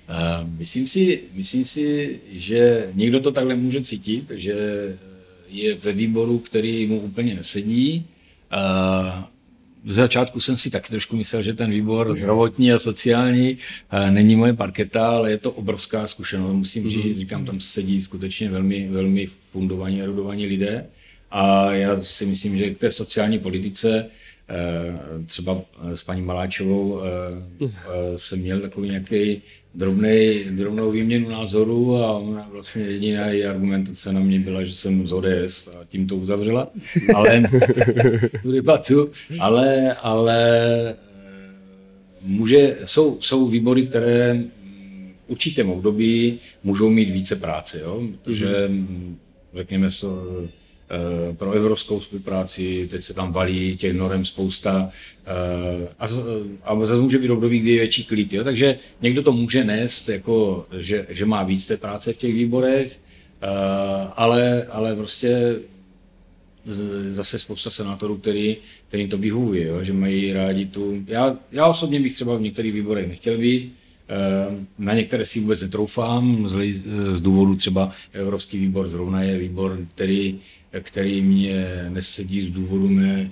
[0.09, 4.53] Uh, myslím, si, myslím si, že někdo to takhle může cítit, že
[5.49, 8.05] je ve výboru, který mu úplně nesedí.
[8.53, 9.23] Uh,
[9.85, 13.57] v začátku jsem si taky trošku myslel, že ten výbor zdravotní a sociální
[13.91, 16.91] eh, není moje parketa, ale je to obrovská zkušenost, musím mhm.
[16.91, 17.19] říct.
[17.19, 20.85] Říkám, tam sedí skutečně velmi, velmi fundovaní, erudovaní lidé.
[21.31, 24.05] A já si myslím, že k té sociální politice
[25.25, 25.61] třeba
[25.95, 27.01] s paní Maláčovou
[27.61, 27.69] eh,
[28.15, 29.41] jsem měl takový nějaký
[29.75, 35.07] drobnej, drobnou výměnu názoru a ona vlastně jediná její argumentace na mě byla, že jsem
[35.07, 36.67] z ODS a tím to uzavřela,
[37.15, 37.43] ale
[38.41, 40.95] tu debatu, ale, ale eh,
[42.21, 44.43] může, jsou, jsou výbory, které
[45.27, 48.01] v určitém období můžou mít více práce, jo?
[48.11, 49.15] protože mm-hmm.
[49.53, 50.64] řekněme, so, Eh,
[51.37, 54.89] pro evropskou spolupráci, teď se tam valí těch norem spousta
[55.25, 56.05] eh, a,
[56.63, 58.33] a zase může být období, kdy je větší klid.
[58.33, 58.43] Jo?
[58.43, 62.99] Takže někdo to může nést, jako, že, že má víc té práce v těch výborech,
[63.41, 63.47] eh,
[64.15, 65.55] ale, ale prostě
[67.09, 69.83] zase spousta senátorů, který, který to vyhovuje, jo?
[69.83, 71.03] že mají rádi tu...
[71.07, 73.73] Já, já osobně bych třeba v některých výborech nechtěl být,
[74.79, 80.39] na některé si vůbec netroufám, z, z důvodu třeba Evropský výbor zrovna je výbor, který
[80.81, 83.31] který mě nesedí z důvodu mé,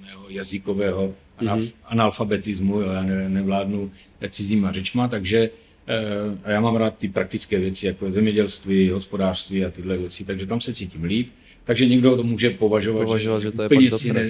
[0.00, 1.72] mého jazykového mm-hmm.
[1.84, 3.90] analfabetismu, jo, já ne, nevládnu
[4.30, 5.50] cizíma řečma, takže
[5.86, 10.46] eh, a já mám rád ty praktické věci, jako zemědělství, hospodářství a tyhle věci, takže
[10.46, 11.28] tam se cítím líp.
[11.64, 14.26] Takže někdo to může považovat, považovat že, že to je si ne,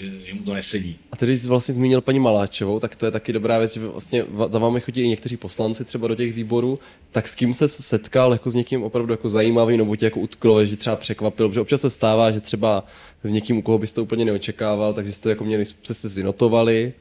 [0.00, 0.98] že, že mu to nesedí.
[1.12, 4.24] A tedy jsi vlastně zmínil paní Maláčovou, tak to je taky dobrá věc, že vlastně
[4.48, 6.78] za vámi chodí i někteří poslanci třeba do těch výborů,
[7.12, 10.66] tak s kým se setkal jako s někým opravdu jako zajímavým, nebo tě jako utklo,
[10.66, 12.86] že třeba překvapil, protože občas se stává, že třeba
[13.24, 16.92] s někým, u koho byste to úplně neočekával, takže jste jako měli, jste si notovali,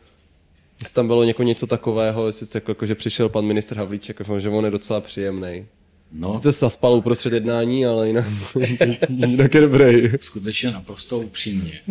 [0.79, 4.19] jestli tam bylo něko něco takového, jestli jste jako, jako, že přišel pan minister Havlíček,
[4.19, 5.65] jako, že on je docela příjemný.
[6.11, 6.39] No.
[6.39, 8.25] Jste se zaspal uprostřed jednání, ale jinak,
[9.09, 10.09] jinak je dobrý.
[10.21, 11.81] Skutečně naprosto upřímně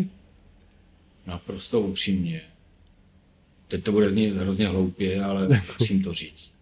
[1.27, 2.43] naprosto upřímně.
[3.69, 5.49] teď to bude znít hrozně hloupě, ale
[5.81, 6.55] musím to říct.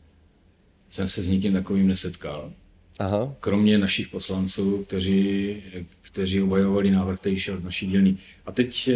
[0.90, 2.52] Jsem se s nikým takovým nesetkal.
[2.98, 3.34] Aha.
[3.40, 5.56] Kromě našich poslanců, kteří,
[6.02, 8.16] kteří obhajovali návrh, který šel z naší dílny.
[8.46, 8.94] A teď eh,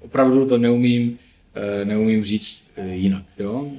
[0.00, 1.18] opravdu to neumím,
[1.54, 3.22] eh, neumím říct eh, jinak.
[3.38, 3.70] Jo?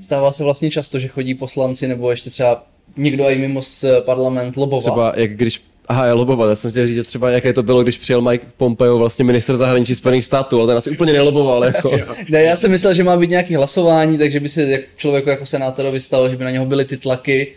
[0.00, 4.56] Stává se vlastně často, že chodí poslanci nebo ještě třeba někdo i mimo z parlament
[4.56, 4.82] lobovat.
[4.82, 6.48] Třeba jak když Aha, je lobovat.
[6.48, 9.94] Já jsem chtěl říct třeba, jaké to bylo, když přijel Mike Pompeo, vlastně minister zahraničí
[9.94, 11.64] Spojených států, ale ten asi úplně neloboval.
[11.64, 11.90] Jako.
[12.28, 15.46] ne, já jsem myslel, že má být nějaký hlasování, takže by se jak člověku jako
[15.46, 17.52] senátorovi stalo, že by na něho byly ty tlaky,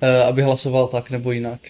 [0.00, 1.60] eh, aby hlasoval tak nebo jinak.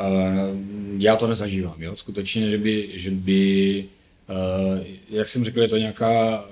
[0.00, 0.56] Uh,
[0.98, 1.96] já to nezažívám, jo.
[1.96, 3.84] Skutečně, že by, že by
[4.28, 4.78] uh,
[5.10, 6.44] jak jsem řekl, je to nějaká,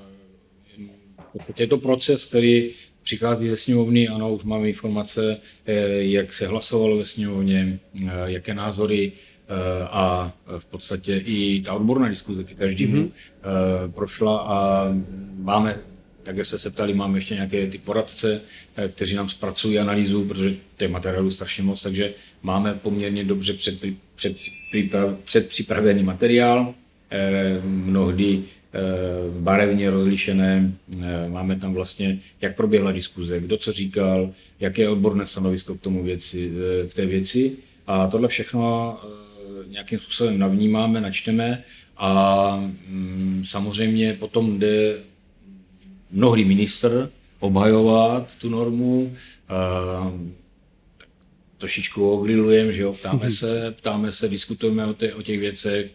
[1.59, 2.71] je to proces, který
[3.07, 5.73] přichází ze sněmovny, ano, už máme informace, eh,
[6.19, 12.09] jak se hlasovalo ve sněmovně, eh, jaké názory eh, a v podstatě i ta odborná
[12.09, 13.93] diskuze ke každému mm-hmm.
[13.95, 14.89] prošla a
[15.39, 15.79] máme
[16.23, 18.41] tak jak se se ptali, máme ještě nějaké ty poradce,
[18.89, 23.75] kteří nám zpracují analýzu, protože to je materiálu strašně moc, takže máme poměrně dobře před,
[24.15, 24.37] před,
[25.25, 26.75] předpřipravený materiál.
[27.65, 28.43] Mnohdy
[28.77, 30.73] Eh, barevně rozlišené.
[31.03, 35.81] Eh, máme tam vlastně, jak proběhla diskuze, kdo co říkal, jaké je odborné stanovisko k
[35.81, 36.53] tomu věci,
[36.85, 37.57] eh, k té věci.
[37.87, 38.99] A tohle všechno
[39.67, 41.65] nějakým způsobem navnímáme, načteme
[41.97, 42.57] a
[42.89, 44.99] mm, samozřejmě potom jde
[46.11, 49.17] mnohdy minister obhajovat tu normu,
[51.59, 55.91] trošičku ogrilujeme, že jo, ptáme se, ptáme se, diskutujeme o, tě, o těch věcech.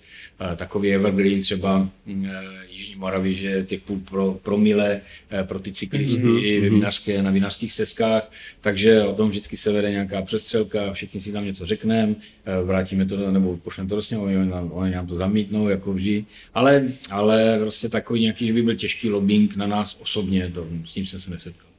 [0.56, 5.72] Takový evergreen třeba mm, e, Jižní Moravy, že těch půl pro, promile e, pro ty
[5.72, 6.44] cyklisty mm-hmm.
[6.44, 6.76] i mhm.
[6.76, 11.46] vinařské, na vinařských stezkách, takže o tom vždycky se vede nějaká přestřelka, všichni si tam
[11.46, 12.16] něco řekneme,
[12.64, 14.38] vrátíme to, nebo pošleme to do sněmovny,
[14.72, 19.10] oni nám to zamítnou, jako vždy, ale, ale prostě takový nějaký, že by byl těžký
[19.10, 21.70] lobbying na nás osobně, to, s tím jsem se nesetkal.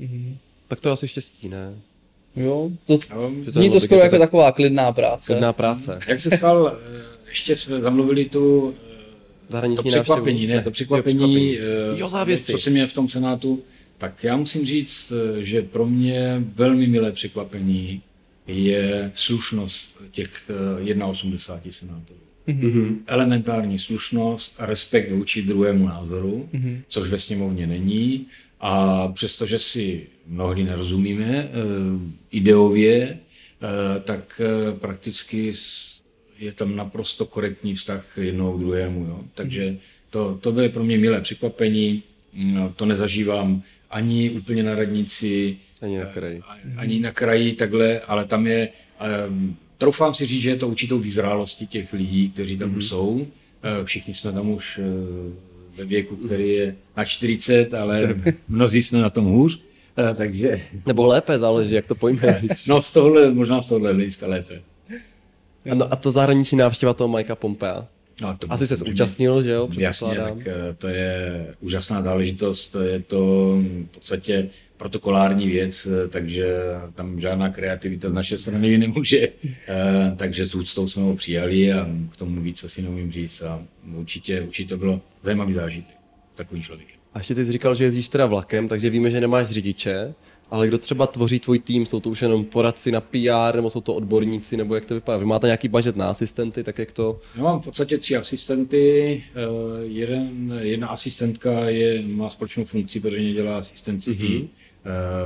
[0.00, 0.36] Mm-hmm.
[0.68, 1.74] Tak to asi štěstí, ne?
[2.36, 2.98] Jo, to,
[3.44, 5.32] zní to skoro jako taková klidná práce.
[5.32, 5.98] Klidná práce.
[6.08, 11.54] Jak se stal, eh, ještě jsme zamluvili tu eh, Zahraniční to překvapení, ne, to překvapení,
[11.54, 11.62] jo,
[11.94, 12.52] jo závěsy.
[12.52, 13.62] co jsem měl v tom Senátu,
[13.98, 18.02] tak já musím říct, eh, že pro mě velmi milé překvapení
[18.46, 20.50] je slušnost těch
[21.04, 22.18] 81 senátorů.
[22.48, 22.96] Mm-hmm.
[23.06, 26.80] Elementární slušnost a respekt vůči druhému názoru, mm-hmm.
[26.88, 28.26] což ve sněmovně není.
[28.60, 31.50] A přestože si mnohdy nerozumíme eh,
[32.30, 33.18] ideově,
[33.62, 35.52] eh, tak eh, prakticky
[36.38, 39.04] je tam naprosto korektní vztah jednou k druhému.
[39.04, 39.20] Jo.
[39.34, 39.76] Takže
[40.10, 42.02] to, to bylo pro mě milé překvapení,
[42.34, 46.42] no, to nezažívám ani úplně na radnici, ani na kraji.
[46.76, 48.68] Ani na kraji takhle, ale tam je,
[49.78, 52.88] troufám si říct, že je to určitou vyzrálosti těch lidí, kteří tam mm-hmm.
[52.88, 53.26] jsou.
[53.84, 54.80] Všichni jsme tam už
[55.76, 58.14] ve věku, který je na 40, ale
[58.48, 59.60] mnozí jsme na tom hůř.
[59.98, 60.60] Eh, takže...
[60.86, 62.64] Nebo lépe, záleží, jak to pojmeš.
[62.66, 64.62] no z tohle, možná z tohle hlediska lépe.
[65.70, 67.86] A, no, a to zahraniční návštěva toho Mikea Pompea?
[68.20, 69.68] No, to Asi se zúčastnil, že jo?
[69.78, 73.18] Jasně, tak eh, to je úžasná záležitost, je to
[73.86, 76.56] v podstatě protokolární věc, eh, takže
[76.94, 79.28] tam žádná kreativita z naší strany nemůže.
[80.16, 83.62] takže s úctou jsme ho přijali a k tomu víc asi neumím říct a
[83.94, 85.96] určitě, určitě to bylo zajímavý zážitek
[86.34, 87.01] takový člověk.
[87.14, 90.14] A ještě ty jsi říkal, že jezdíš teda vlakem, takže víme, že nemáš řidiče,
[90.50, 91.86] ale kdo třeba tvoří tvůj tým?
[91.86, 95.18] Jsou to už jenom poradci na PR, nebo jsou to odborníci, nebo jak to vypadá?
[95.18, 97.20] Vy máte nějaký budget na asistenty, tak jak to?
[97.36, 99.22] Já mám v podstatě tři asistenty.
[99.34, 99.40] Eh,
[99.82, 104.48] jeden, jedna asistentka je, má společnou funkci, protože dělá asistenci mm-hmm.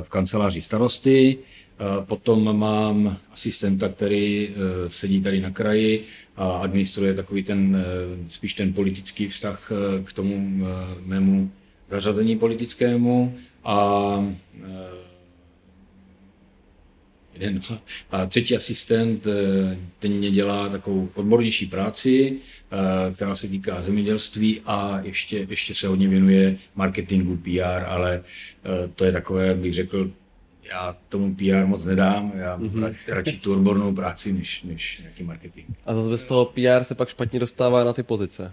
[0.03, 1.39] v kanceláři starosty.
[1.39, 4.51] Eh, potom mám asistenta, který
[4.89, 6.05] sedí tady na kraji
[6.37, 7.85] a administruje takový ten,
[8.29, 9.73] spíš ten politický vztah
[10.05, 10.67] k tomu
[11.05, 11.51] mému
[11.89, 15.07] zařazení politickému a eh,
[17.35, 17.63] jeden
[18.11, 22.37] a třetí asistent, eh, ten mě dělá takovou odbornější práci,
[22.73, 28.23] eh, která se týká zemědělství a ještě, ještě se hodně věnuje marketingu, PR, ale
[28.95, 30.11] to je takové, bych řekl,
[30.71, 32.95] já tomu PR moc nedám, já mm-hmm.
[33.09, 35.67] radši tu odbornou práci, než, než nějaký marketing.
[35.87, 38.53] A zase bez toho PR se pak špatně dostává na ty pozice.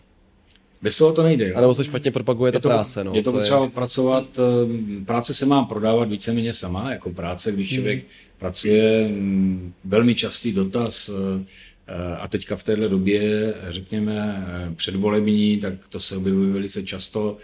[0.83, 1.49] Bez toho to nejde.
[1.49, 1.57] Jo.
[1.57, 3.03] A nebo se špatně propaguje ta to, práce.
[3.03, 3.11] No.
[3.13, 3.69] Je to, to potřeba je...
[3.69, 7.75] pracovat, eh, práce se má prodávat víceméně sama, jako práce, když hmm.
[7.75, 8.07] člověk hmm.
[8.37, 11.45] pracuje, mm, velmi častý dotaz eh,
[11.87, 17.37] eh, a teďka v téhle době, řekněme, předvolební, tak to se objevuje velice často,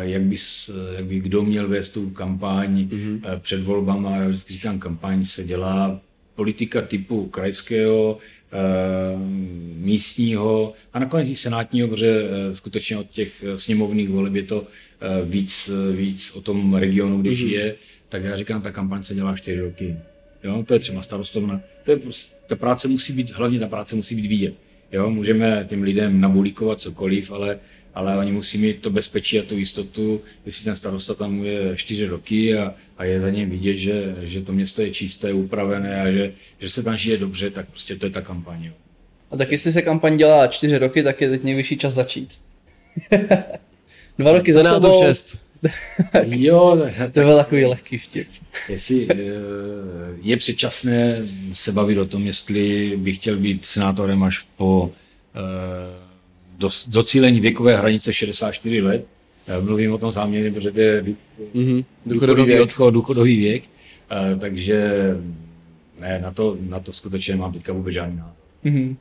[0.00, 0.36] jak by,
[0.96, 3.20] jak by kdo měl vést tu kampaň mm-hmm.
[3.38, 6.00] před volbama, já vždycky říkám, kampaň se dělá
[6.34, 8.18] politika typu krajského,
[9.76, 12.22] místního a nakonec i senátního, protože
[12.52, 14.66] skutečně od těch sněmovních voleb je to
[15.24, 17.34] víc, víc o tom regionu, kde mm-hmm.
[17.34, 17.74] žije,
[18.08, 19.96] tak já říkám, ta kampaň se dělá čtyři roky.
[20.44, 21.60] Jo, to je třeba starostovna.
[21.84, 24.54] To je prostě, ta práce musí být, hlavně ta práce musí být vidět.
[24.92, 27.58] Jo, můžeme těm lidem nabulíkovat cokoliv, ale,
[27.94, 32.06] ale oni musí mít to bezpečí a tu jistotu, jestli ten starosta tam je čtyři
[32.06, 36.10] roky a, a je za něm vidět, že, že to město je čisté, upravené a
[36.10, 38.64] že, že se tam žije dobře, tak prostě to je ta kampaň.
[38.64, 38.72] Jo.
[39.30, 42.38] A tak jestli se kampaň dělá čtyři roky, tak je teď nejvyšší čas začít.
[44.18, 45.02] Dva roky za sebou.
[45.02, 45.38] šest.
[46.26, 48.28] jo, to byl takový lehký vtip.
[48.68, 49.16] Jestli eh,
[50.22, 51.22] je předčasné
[51.52, 54.90] se bavit o tom, jestli bych chtěl být senátorem až po
[56.64, 59.06] eh, docílení věkové hranice 64 let.
[59.60, 61.04] Mluvím o tom záměrně, protože to je
[61.54, 61.84] mm-hmm.
[62.06, 62.60] důchodový věk.
[62.60, 63.62] odchod, důchodový věk.
[64.10, 64.90] Eh, takže
[66.00, 68.34] ne, na to, na to skutečně nemám teďka vůbec žádný názor.
[68.64, 68.96] Mm-hmm.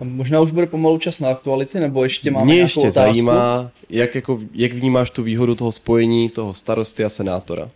[0.00, 2.94] A možná už bude pomalu čas na aktuality, nebo ještě máme Mě ještě otázku?
[2.94, 7.70] zajímá, jak, jako, jak vnímáš tu výhodu toho spojení toho starosty a senátora.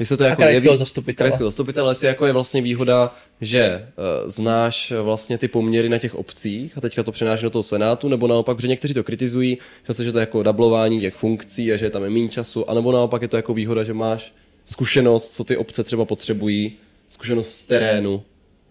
[0.00, 1.16] Jestli to jako krajského zastupitele.
[1.16, 6.14] Krajského zastupitele, jestli jako je vlastně výhoda, že uh, znáš vlastně ty poměry na těch
[6.14, 9.94] obcích a teďka to přenáš do toho senátu, nebo naopak, že někteří to kritizují, že
[9.94, 12.70] se, že to je jako dublování těch funkcí a že je tam je méně času,
[12.70, 14.32] anebo naopak je to jako výhoda, že máš
[14.66, 16.72] zkušenost, co ty obce třeba potřebují,
[17.08, 18.22] zkušenost z terénu.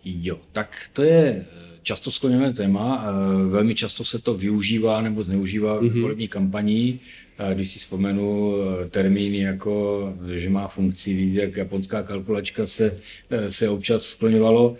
[0.06, 1.46] Jo, tak to je
[1.90, 3.06] často skloněné téma,
[3.50, 5.90] velmi často se to využívá nebo zneužívá mm-hmm.
[5.90, 7.00] v volební kampaní.
[7.54, 9.74] Když si vzpomenu e, termíny jako,
[10.36, 12.96] že má funkci, víc jak japonská kalkulačka se,
[13.30, 14.76] e, se občas skloňovalo.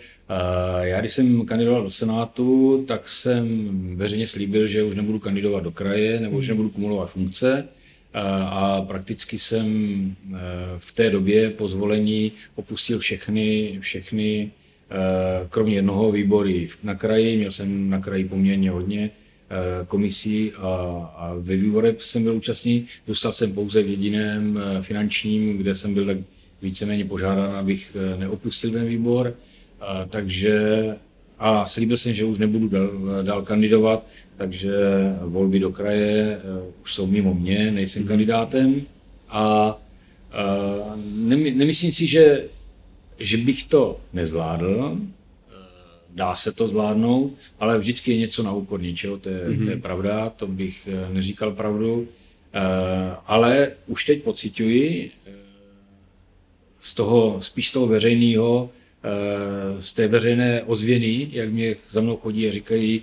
[0.80, 3.46] Já když jsem kandidoval do Senátu, tak jsem
[3.96, 6.42] veřejně slíbil, že už nebudu kandidovat do kraje nebo mm.
[6.42, 6.58] že mhm.
[6.58, 7.68] nebudu kumulovat funkce.
[8.50, 9.66] A prakticky jsem
[10.78, 14.59] v té době po zvolení opustil všechny, všechny Eh,
[15.48, 20.66] kromě jednoho výbory na kraji, měl jsem na kraji poměrně hodně eh, komisí a,
[21.16, 22.86] a ve výborech jsem byl účastní.
[23.06, 26.16] Zůstal jsem pouze v jediném eh, finančním, kde jsem byl tak
[26.62, 29.34] víceméně požádán, abych neopustil ten výbor.
[29.80, 30.84] A, takže
[31.38, 32.90] a slíbil jsem, že už nebudu dál,
[33.22, 34.72] dál kandidovat, takže
[35.20, 36.38] volby do kraje
[36.82, 38.08] už jsou mimo mě, nejsem mm-hmm.
[38.08, 38.82] kandidátem.
[39.28, 39.42] A,
[40.32, 40.96] a
[41.54, 42.44] nemyslím si, že
[43.20, 45.54] že bych to nezvládl, eh,
[46.14, 49.64] dá se to zvládnout, ale vždycky je něco na úkor něčeho, to je, mm-hmm.
[49.64, 49.82] to je mhm.
[49.82, 52.08] pravda, to bych eh, neříkal pravdu,
[52.52, 52.60] eh,
[53.26, 55.10] ale už teď pocituji
[56.80, 58.70] z toho, spíš toho veřejného,
[59.80, 63.02] z té veřejné ozvěny, jak mě za mnou chodí a říkají,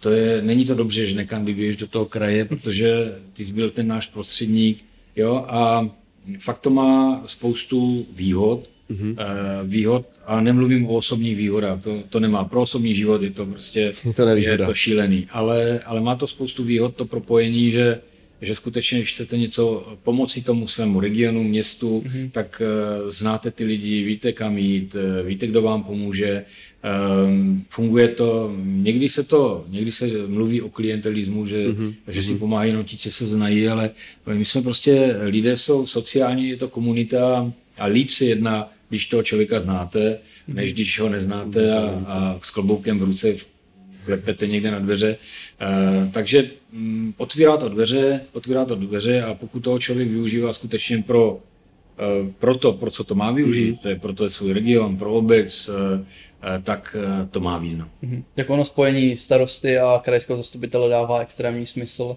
[0.00, 3.86] to je, není to dobře, že nekandiduješ do toho kraje, protože ty jsi byl ten
[3.86, 4.84] náš prostředník,
[5.16, 5.90] jo, a
[6.38, 9.16] fakt to má spoustu výhod, mm-hmm.
[9.64, 12.44] výhod a nemluvím o osobních výhodách, to, to nemá.
[12.44, 16.64] Pro osobní život je to prostě to je to šílený, ale, ale má to spoustu
[16.64, 18.00] výhod, to propojení, že
[18.42, 22.30] že skutečně, když chcete něco pomoci tomu svému regionu, městu, mm-hmm.
[22.30, 22.62] tak
[23.02, 26.44] uh, znáte ty lidi, víte kam jít, uh, víte, kdo vám pomůže.
[27.26, 31.94] Um, funguje to, někdy se to, někdy se mluví o klientelismu, že, mm-hmm.
[32.08, 33.90] že si pomáhají jenom ti, co se znají, ale
[34.34, 39.22] my jsme prostě, lidé jsou sociální, je to komunita a líp se jedná když toho
[39.22, 40.18] člověka znáte,
[40.48, 43.34] než když ho neznáte a, a s kloboukem v ruce
[44.04, 45.16] klepete někde na dveře.
[45.60, 50.52] E, takže m, mm, otvírá to dveře, otvírá to dveře a pokud toho člověk využívá
[50.52, 51.38] skutečně pro,
[51.98, 53.82] e, pro to, pro co to má využít, mm-hmm.
[53.82, 56.04] to je pro to je svůj region, pro obec, e,
[56.56, 57.90] e, tak e, to má význam.
[58.02, 58.22] Mm-hmm.
[58.36, 62.16] Jak ono spojení starosty a krajského zastupitele dává extrémní smysl,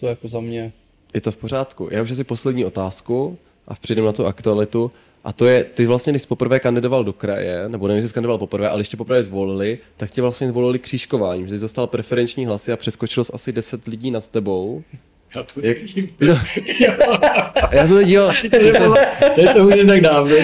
[0.00, 0.72] to jako za mě.
[1.14, 1.88] Je to v pořádku.
[1.90, 4.90] Já už asi poslední otázku a přijdem na tu aktualitu.
[5.28, 8.38] A to je, ty vlastně, když jsi poprvé kandidoval do kraje, nebo nevím, jestli kandidoval
[8.38, 12.72] poprvé, ale ještě poprvé zvolili, tak tě vlastně zvolili křížkováním, že jsi dostal preferenční hlasy
[12.72, 14.82] a přeskočil jsi asi 10 lidí nad tebou.
[15.34, 15.76] Já to Jak...
[16.20, 16.38] No.
[17.72, 18.32] já jsem to díval.
[19.34, 20.36] To je to hodně tak dávno.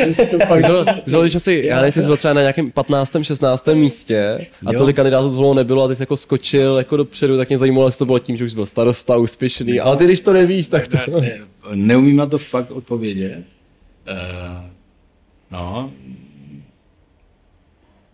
[1.04, 3.16] Zvolil asi, já nejsi byl třeba na nějakém 15.
[3.22, 3.68] 16.
[3.74, 4.78] místě a jo.
[4.78, 7.98] tolik kandidátů zvolilo nebylo a ty jsi jako skočil jako dopředu, tak mě zajímalo, jestli
[7.98, 10.96] to bylo tím, že už byl starosta, úspěšný, ale ty když to nevíš, tak to...
[10.96, 11.40] Ne, ne,
[11.74, 13.42] neumím na to fakt odpovědět.
[14.10, 14.73] Uh,
[15.50, 15.92] no.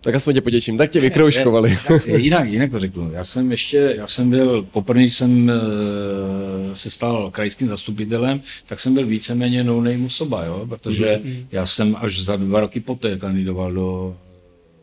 [0.03, 1.79] Tak aspoň tě poděčím, tak tě vykrouškovali.
[2.17, 3.13] jinak, jinak to řeknu.
[3.13, 8.95] Já jsem ještě, já jsem byl, poprvé jsem uh, se stal krajským zastupitelem, tak jsem
[8.95, 10.67] byl víceméně no name osoba, jo?
[10.69, 11.47] protože mm-hmm.
[11.53, 14.17] já jsem až za dva roky poté kandidoval do...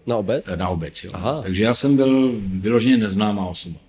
[0.08, 0.46] Na obec?
[0.56, 1.12] Na obec, jo.
[1.14, 1.42] Aha.
[1.42, 3.80] Takže já jsem byl vyloženě neznámá osoba.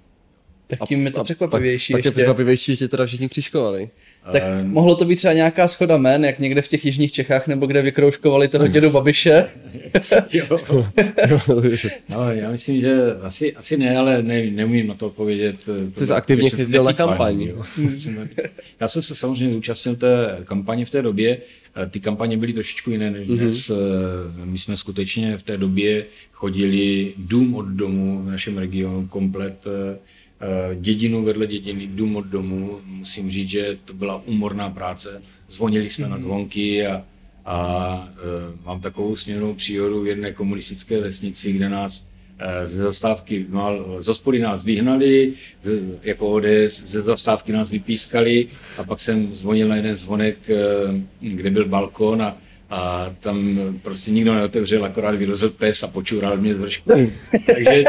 [0.69, 2.15] Tak tím je to překvapivější pak, pak je ještě.
[2.15, 3.91] překvapivější, že teda všichni křižkovali.
[4.33, 7.67] Tak mohlo to být třeba nějaká schoda men, jak někde v těch jižních Čechách, nebo
[7.67, 9.45] kde vykroužkovali toho dědu Babiše.
[12.09, 15.57] No, já myslím, že asi, asi ne, ale ne, neumím na to odpovědět.
[15.97, 17.53] Jsi se aktivně chytil na kampaň.
[18.81, 21.39] Já jsem se samozřejmě zúčastnil té kampaně v té době.
[21.91, 23.71] Ty kampaně byly trošičku jiné než dnes.
[23.71, 24.45] Mm-hmm.
[24.45, 29.67] My jsme skutečně v té době chodili dům od domu v našem regionu komplet
[30.81, 32.81] dědinu vedle dědiny, dům od domu.
[32.85, 35.23] Musím říct, že to byla umorná práce.
[35.49, 36.11] Zvonili jsme mm-hmm.
[36.11, 37.05] na zvonky a
[37.49, 42.07] a e, mám takovou směrnou příhodu v jedné komunistické vesnici, kde nás
[42.39, 45.33] e, ze zastávky, mal, z hospody nás vyhnali,
[45.63, 48.47] z, jako ODS, ze zastávky nás vypískali
[48.79, 50.57] a pak jsem zvonil na jeden zvonek, e,
[51.21, 52.37] kde byl balkon a,
[52.71, 56.91] a tam prostě nikdo neotevřel, akorát vylezl pes a počural mě z vršku.
[57.47, 57.85] Takže e,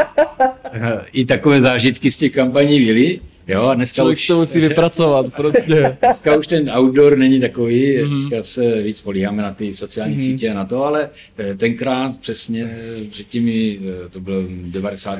[1.14, 3.20] i takové zážitky z těch kampaní byly.
[3.48, 5.98] Jo, a dneska Člověk už, to musí vypracovat, prostě.
[6.00, 8.10] Dneska už ten outdoor není takový, mm-hmm.
[8.10, 10.26] dneska se víc políháme na ty sociální mm-hmm.
[10.26, 12.78] sítě a na to, ale eh, tenkrát přesně
[13.10, 15.20] před těmi, eh, to byl 90.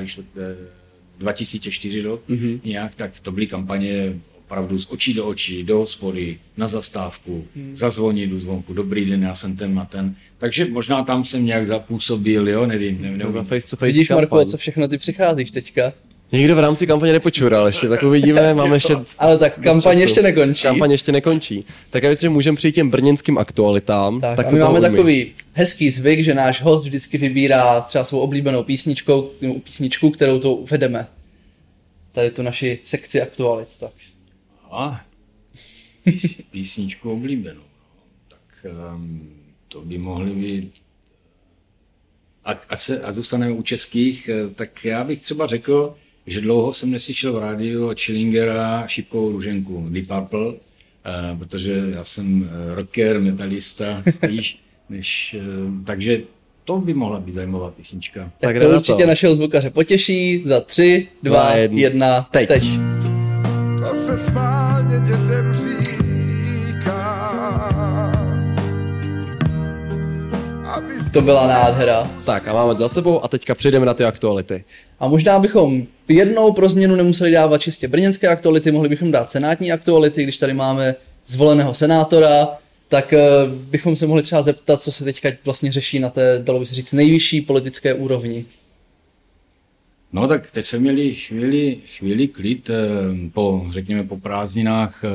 [1.18, 2.60] 2004 rok mm-hmm.
[2.64, 7.76] nějak, tak to byly kampaně opravdu z očí do očí, do hospody, na zastávku, hmm.
[7.76, 10.14] zazvonit do zvonku, dobrý den, já jsem ten a ten.
[10.38, 13.02] Takže možná tam jsem nějak zapůsobil, jo, nevím.
[13.02, 13.44] nevím, nevím.
[13.44, 14.28] Face to face Vidíš, kampaň.
[14.30, 15.92] Marko, co všechno ty přicházíš teďka.
[16.32, 18.96] Někdo v rámci kampaně nepočural ještě, tak uvidíme, máme ještě...
[19.18, 20.00] Ale tak kampaň času.
[20.00, 20.62] ještě nekončí.
[20.62, 21.64] Kampaň ještě nekončí.
[21.90, 24.20] Tak já myslím, že můžeme přijít těm brněnským aktualitám.
[24.20, 24.90] Tak, tak a my máme umí.
[24.90, 30.38] takový hezký zvyk, že náš host vždycky vybírá třeba svou oblíbenou písničkou, nebo písničku, kterou
[30.38, 31.06] to uvedeme.
[32.12, 33.68] Tady tu naši sekci aktualit.
[33.80, 33.92] Tak.
[34.70, 35.00] A
[36.04, 37.60] pís, písničku oblíbenou.
[37.60, 38.04] no.
[38.28, 39.30] Tak um,
[39.68, 40.72] to by mohly být
[42.44, 45.96] a, a, se, a zůstaneme u českých, eh, tak já bych třeba řekl,
[46.26, 52.04] že dlouho jsem neslyšel v rádiu od Schillingera šipkovou růženku Deep Purple, eh, protože já
[52.04, 56.22] jsem eh, rocker, metalista spíš, než, eh, takže
[56.64, 58.20] to by mohla být zajímavá písnička.
[58.24, 59.06] Tak, Tak to na určitě to.
[59.08, 62.48] našeho zvukaře potěší za tři, dva, Dva, jedn- jedna, teď.
[62.48, 62.64] teď.
[63.88, 67.00] To se schválně dětem říká.
[71.12, 72.10] To byla nádhera.
[72.24, 74.64] Tak a máme za sebou a teďka přejdeme na ty aktuality.
[75.00, 79.72] A možná bychom jednou pro změnu nemuseli dávat čistě brněnské aktuality, mohli bychom dát senátní
[79.72, 80.94] aktuality, když tady máme
[81.26, 82.48] zvoleného senátora,
[82.88, 86.60] tak eh, bychom se mohli třeba zeptat, co se teďka vlastně řeší na té, dalo
[86.60, 88.44] by se říct, nejvyšší politické úrovni.
[90.12, 92.74] No tak teď jsme měli chvíli, chvíli klid eh,
[93.32, 95.10] po, řekněme, po prázdninách eh,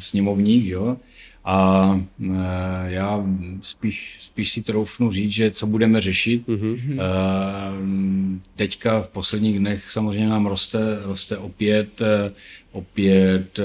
[0.00, 0.96] sněmovních, jo.
[1.44, 2.34] A eh,
[2.84, 3.24] já
[3.62, 6.48] spíš, spíš si troufnu říct, že co budeme řešit.
[6.48, 7.00] Mm-hmm.
[8.56, 12.02] Teďka v posledních dnech samozřejmě nám roste, roste opět,
[12.72, 13.60] opět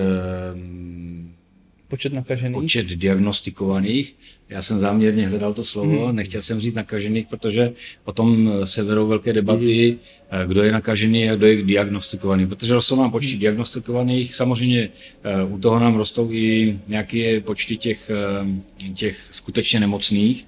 [1.88, 2.62] Počet nakažených.
[2.62, 4.16] počet diagnostikovaných.
[4.50, 6.16] Já jsem záměrně hledal to slovo, hmm.
[6.16, 7.74] nechtěl jsem říct nakažených, protože
[8.04, 9.98] potom se vedou velké debaty,
[10.30, 10.48] hmm.
[10.48, 12.48] kdo je nakažený a kdo je diagnostikovaný.
[12.48, 13.40] Protože rostou nám počty hmm.
[13.40, 14.90] diagnostikovaných, samozřejmě
[15.24, 20.46] eh, u toho nám rostou i nějaké počty těch, eh, těch skutečně nemocných.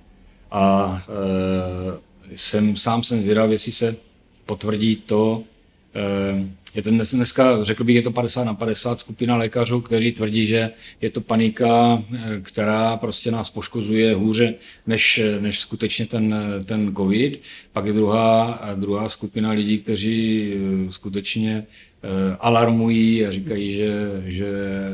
[0.51, 1.97] A eh,
[2.35, 3.95] jsem, sám jsem zvědav, jestli se
[4.45, 5.43] potvrdí to,
[5.95, 10.11] eh, je to dnes, dneska, řekl bych, je to 50 na 50 skupina lékařů, kteří
[10.11, 10.69] tvrdí, že
[11.01, 14.53] je to panika, eh, která prostě nás poškozuje hůře
[14.87, 17.41] než, než skutečně ten, ten covid.
[17.73, 21.65] Pak je druhá, druhá skupina lidí, kteří eh, skutečně
[22.03, 23.91] eh, alarmují a říkají, že,
[24.25, 24.51] že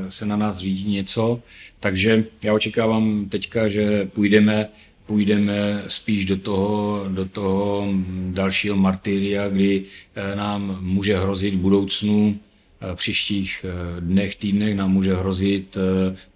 [0.09, 1.39] se na nás řídí něco.
[1.79, 4.69] Takže já očekávám teďka, že půjdeme
[5.05, 7.87] půjdeme spíš do toho, do toho
[8.29, 9.83] dalšího martyria, kdy
[10.15, 12.39] eh, nám může hrozit v budoucnu
[12.81, 15.77] eh, v příštích eh, dnech, týdnech nám může hrozit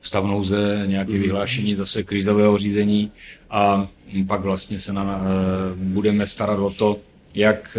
[0.02, 3.12] stav nouze, nějaké vyhlášení zase krizového řízení
[3.50, 3.88] a
[4.28, 5.22] pak vlastně se na,
[5.76, 7.00] budeme starat o to,
[7.36, 7.78] jak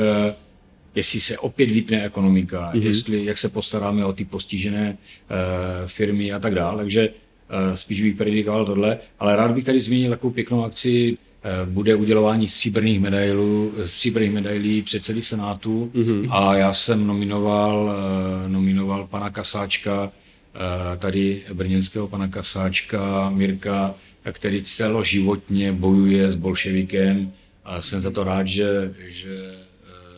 [0.94, 2.82] jestli se opět vypne ekonomika, mm-hmm.
[2.82, 4.98] jestli, jak se postaráme o ty postižené
[5.86, 6.76] firmy a tak dále.
[6.82, 7.08] Takže
[7.74, 12.48] spíš bych predikoval tohle, ale rád bych tady zmínil takovou pěknou akci, eh, bude udělování
[12.48, 16.28] stříbrných medailů, stříbrných medailí předsedy Senátu mm-hmm.
[16.30, 17.94] a já jsem nominoval,
[18.44, 20.12] eh, nominoval pana Kasáčka,
[20.98, 23.94] tady brněnského pana Kasáčka, Mirka,
[24.32, 27.32] který celoživotně bojuje s bolševikem
[27.64, 29.54] a jsem za to rád, že, že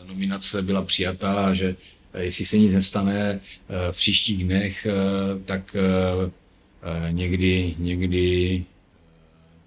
[0.07, 1.75] nominace byla přijatá a že
[2.17, 3.39] jestli se nic nestane
[3.91, 4.87] v příštích dnech,
[5.45, 6.40] tak Eh,
[7.11, 8.65] někdy, někdy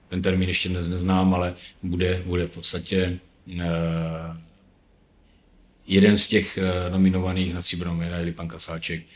[0.09, 3.19] ten termín ještě neznám, ale bude, bude v podstatě
[3.61, 3.65] eh,
[5.87, 9.07] jeden z těch eh, nominovaných na stříbrnou medaili, pan Kasáček, eh,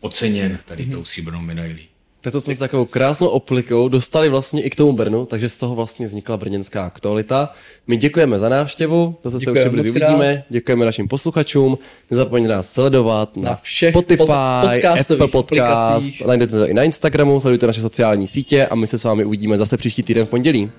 [0.00, 1.88] oceněn tady tou stříbrnou medailí.
[2.24, 5.58] Tak to jsme s takovou krásnou oplikou dostali vlastně i k tomu Brnu, takže z
[5.58, 7.52] toho vlastně vznikla brněnská aktualita.
[7.86, 10.08] My děkujeme za návštěvu, zase se Děkujeme určitě brzy krát.
[10.08, 11.78] uvidíme, děkujeme našim posluchačům,
[12.10, 16.26] nezapomeňte nás sledovat na, Na všech Spotify, pod- Apple Podcast, aplikacích.
[16.26, 19.58] najdete to i na Instagramu, sledujte naše sociální sítě a my se s vámi uvidíme
[19.58, 20.70] zase příští týden v pondělí.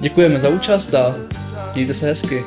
[0.00, 1.16] Děkujeme za účast a
[1.74, 2.42] mějte se hezky.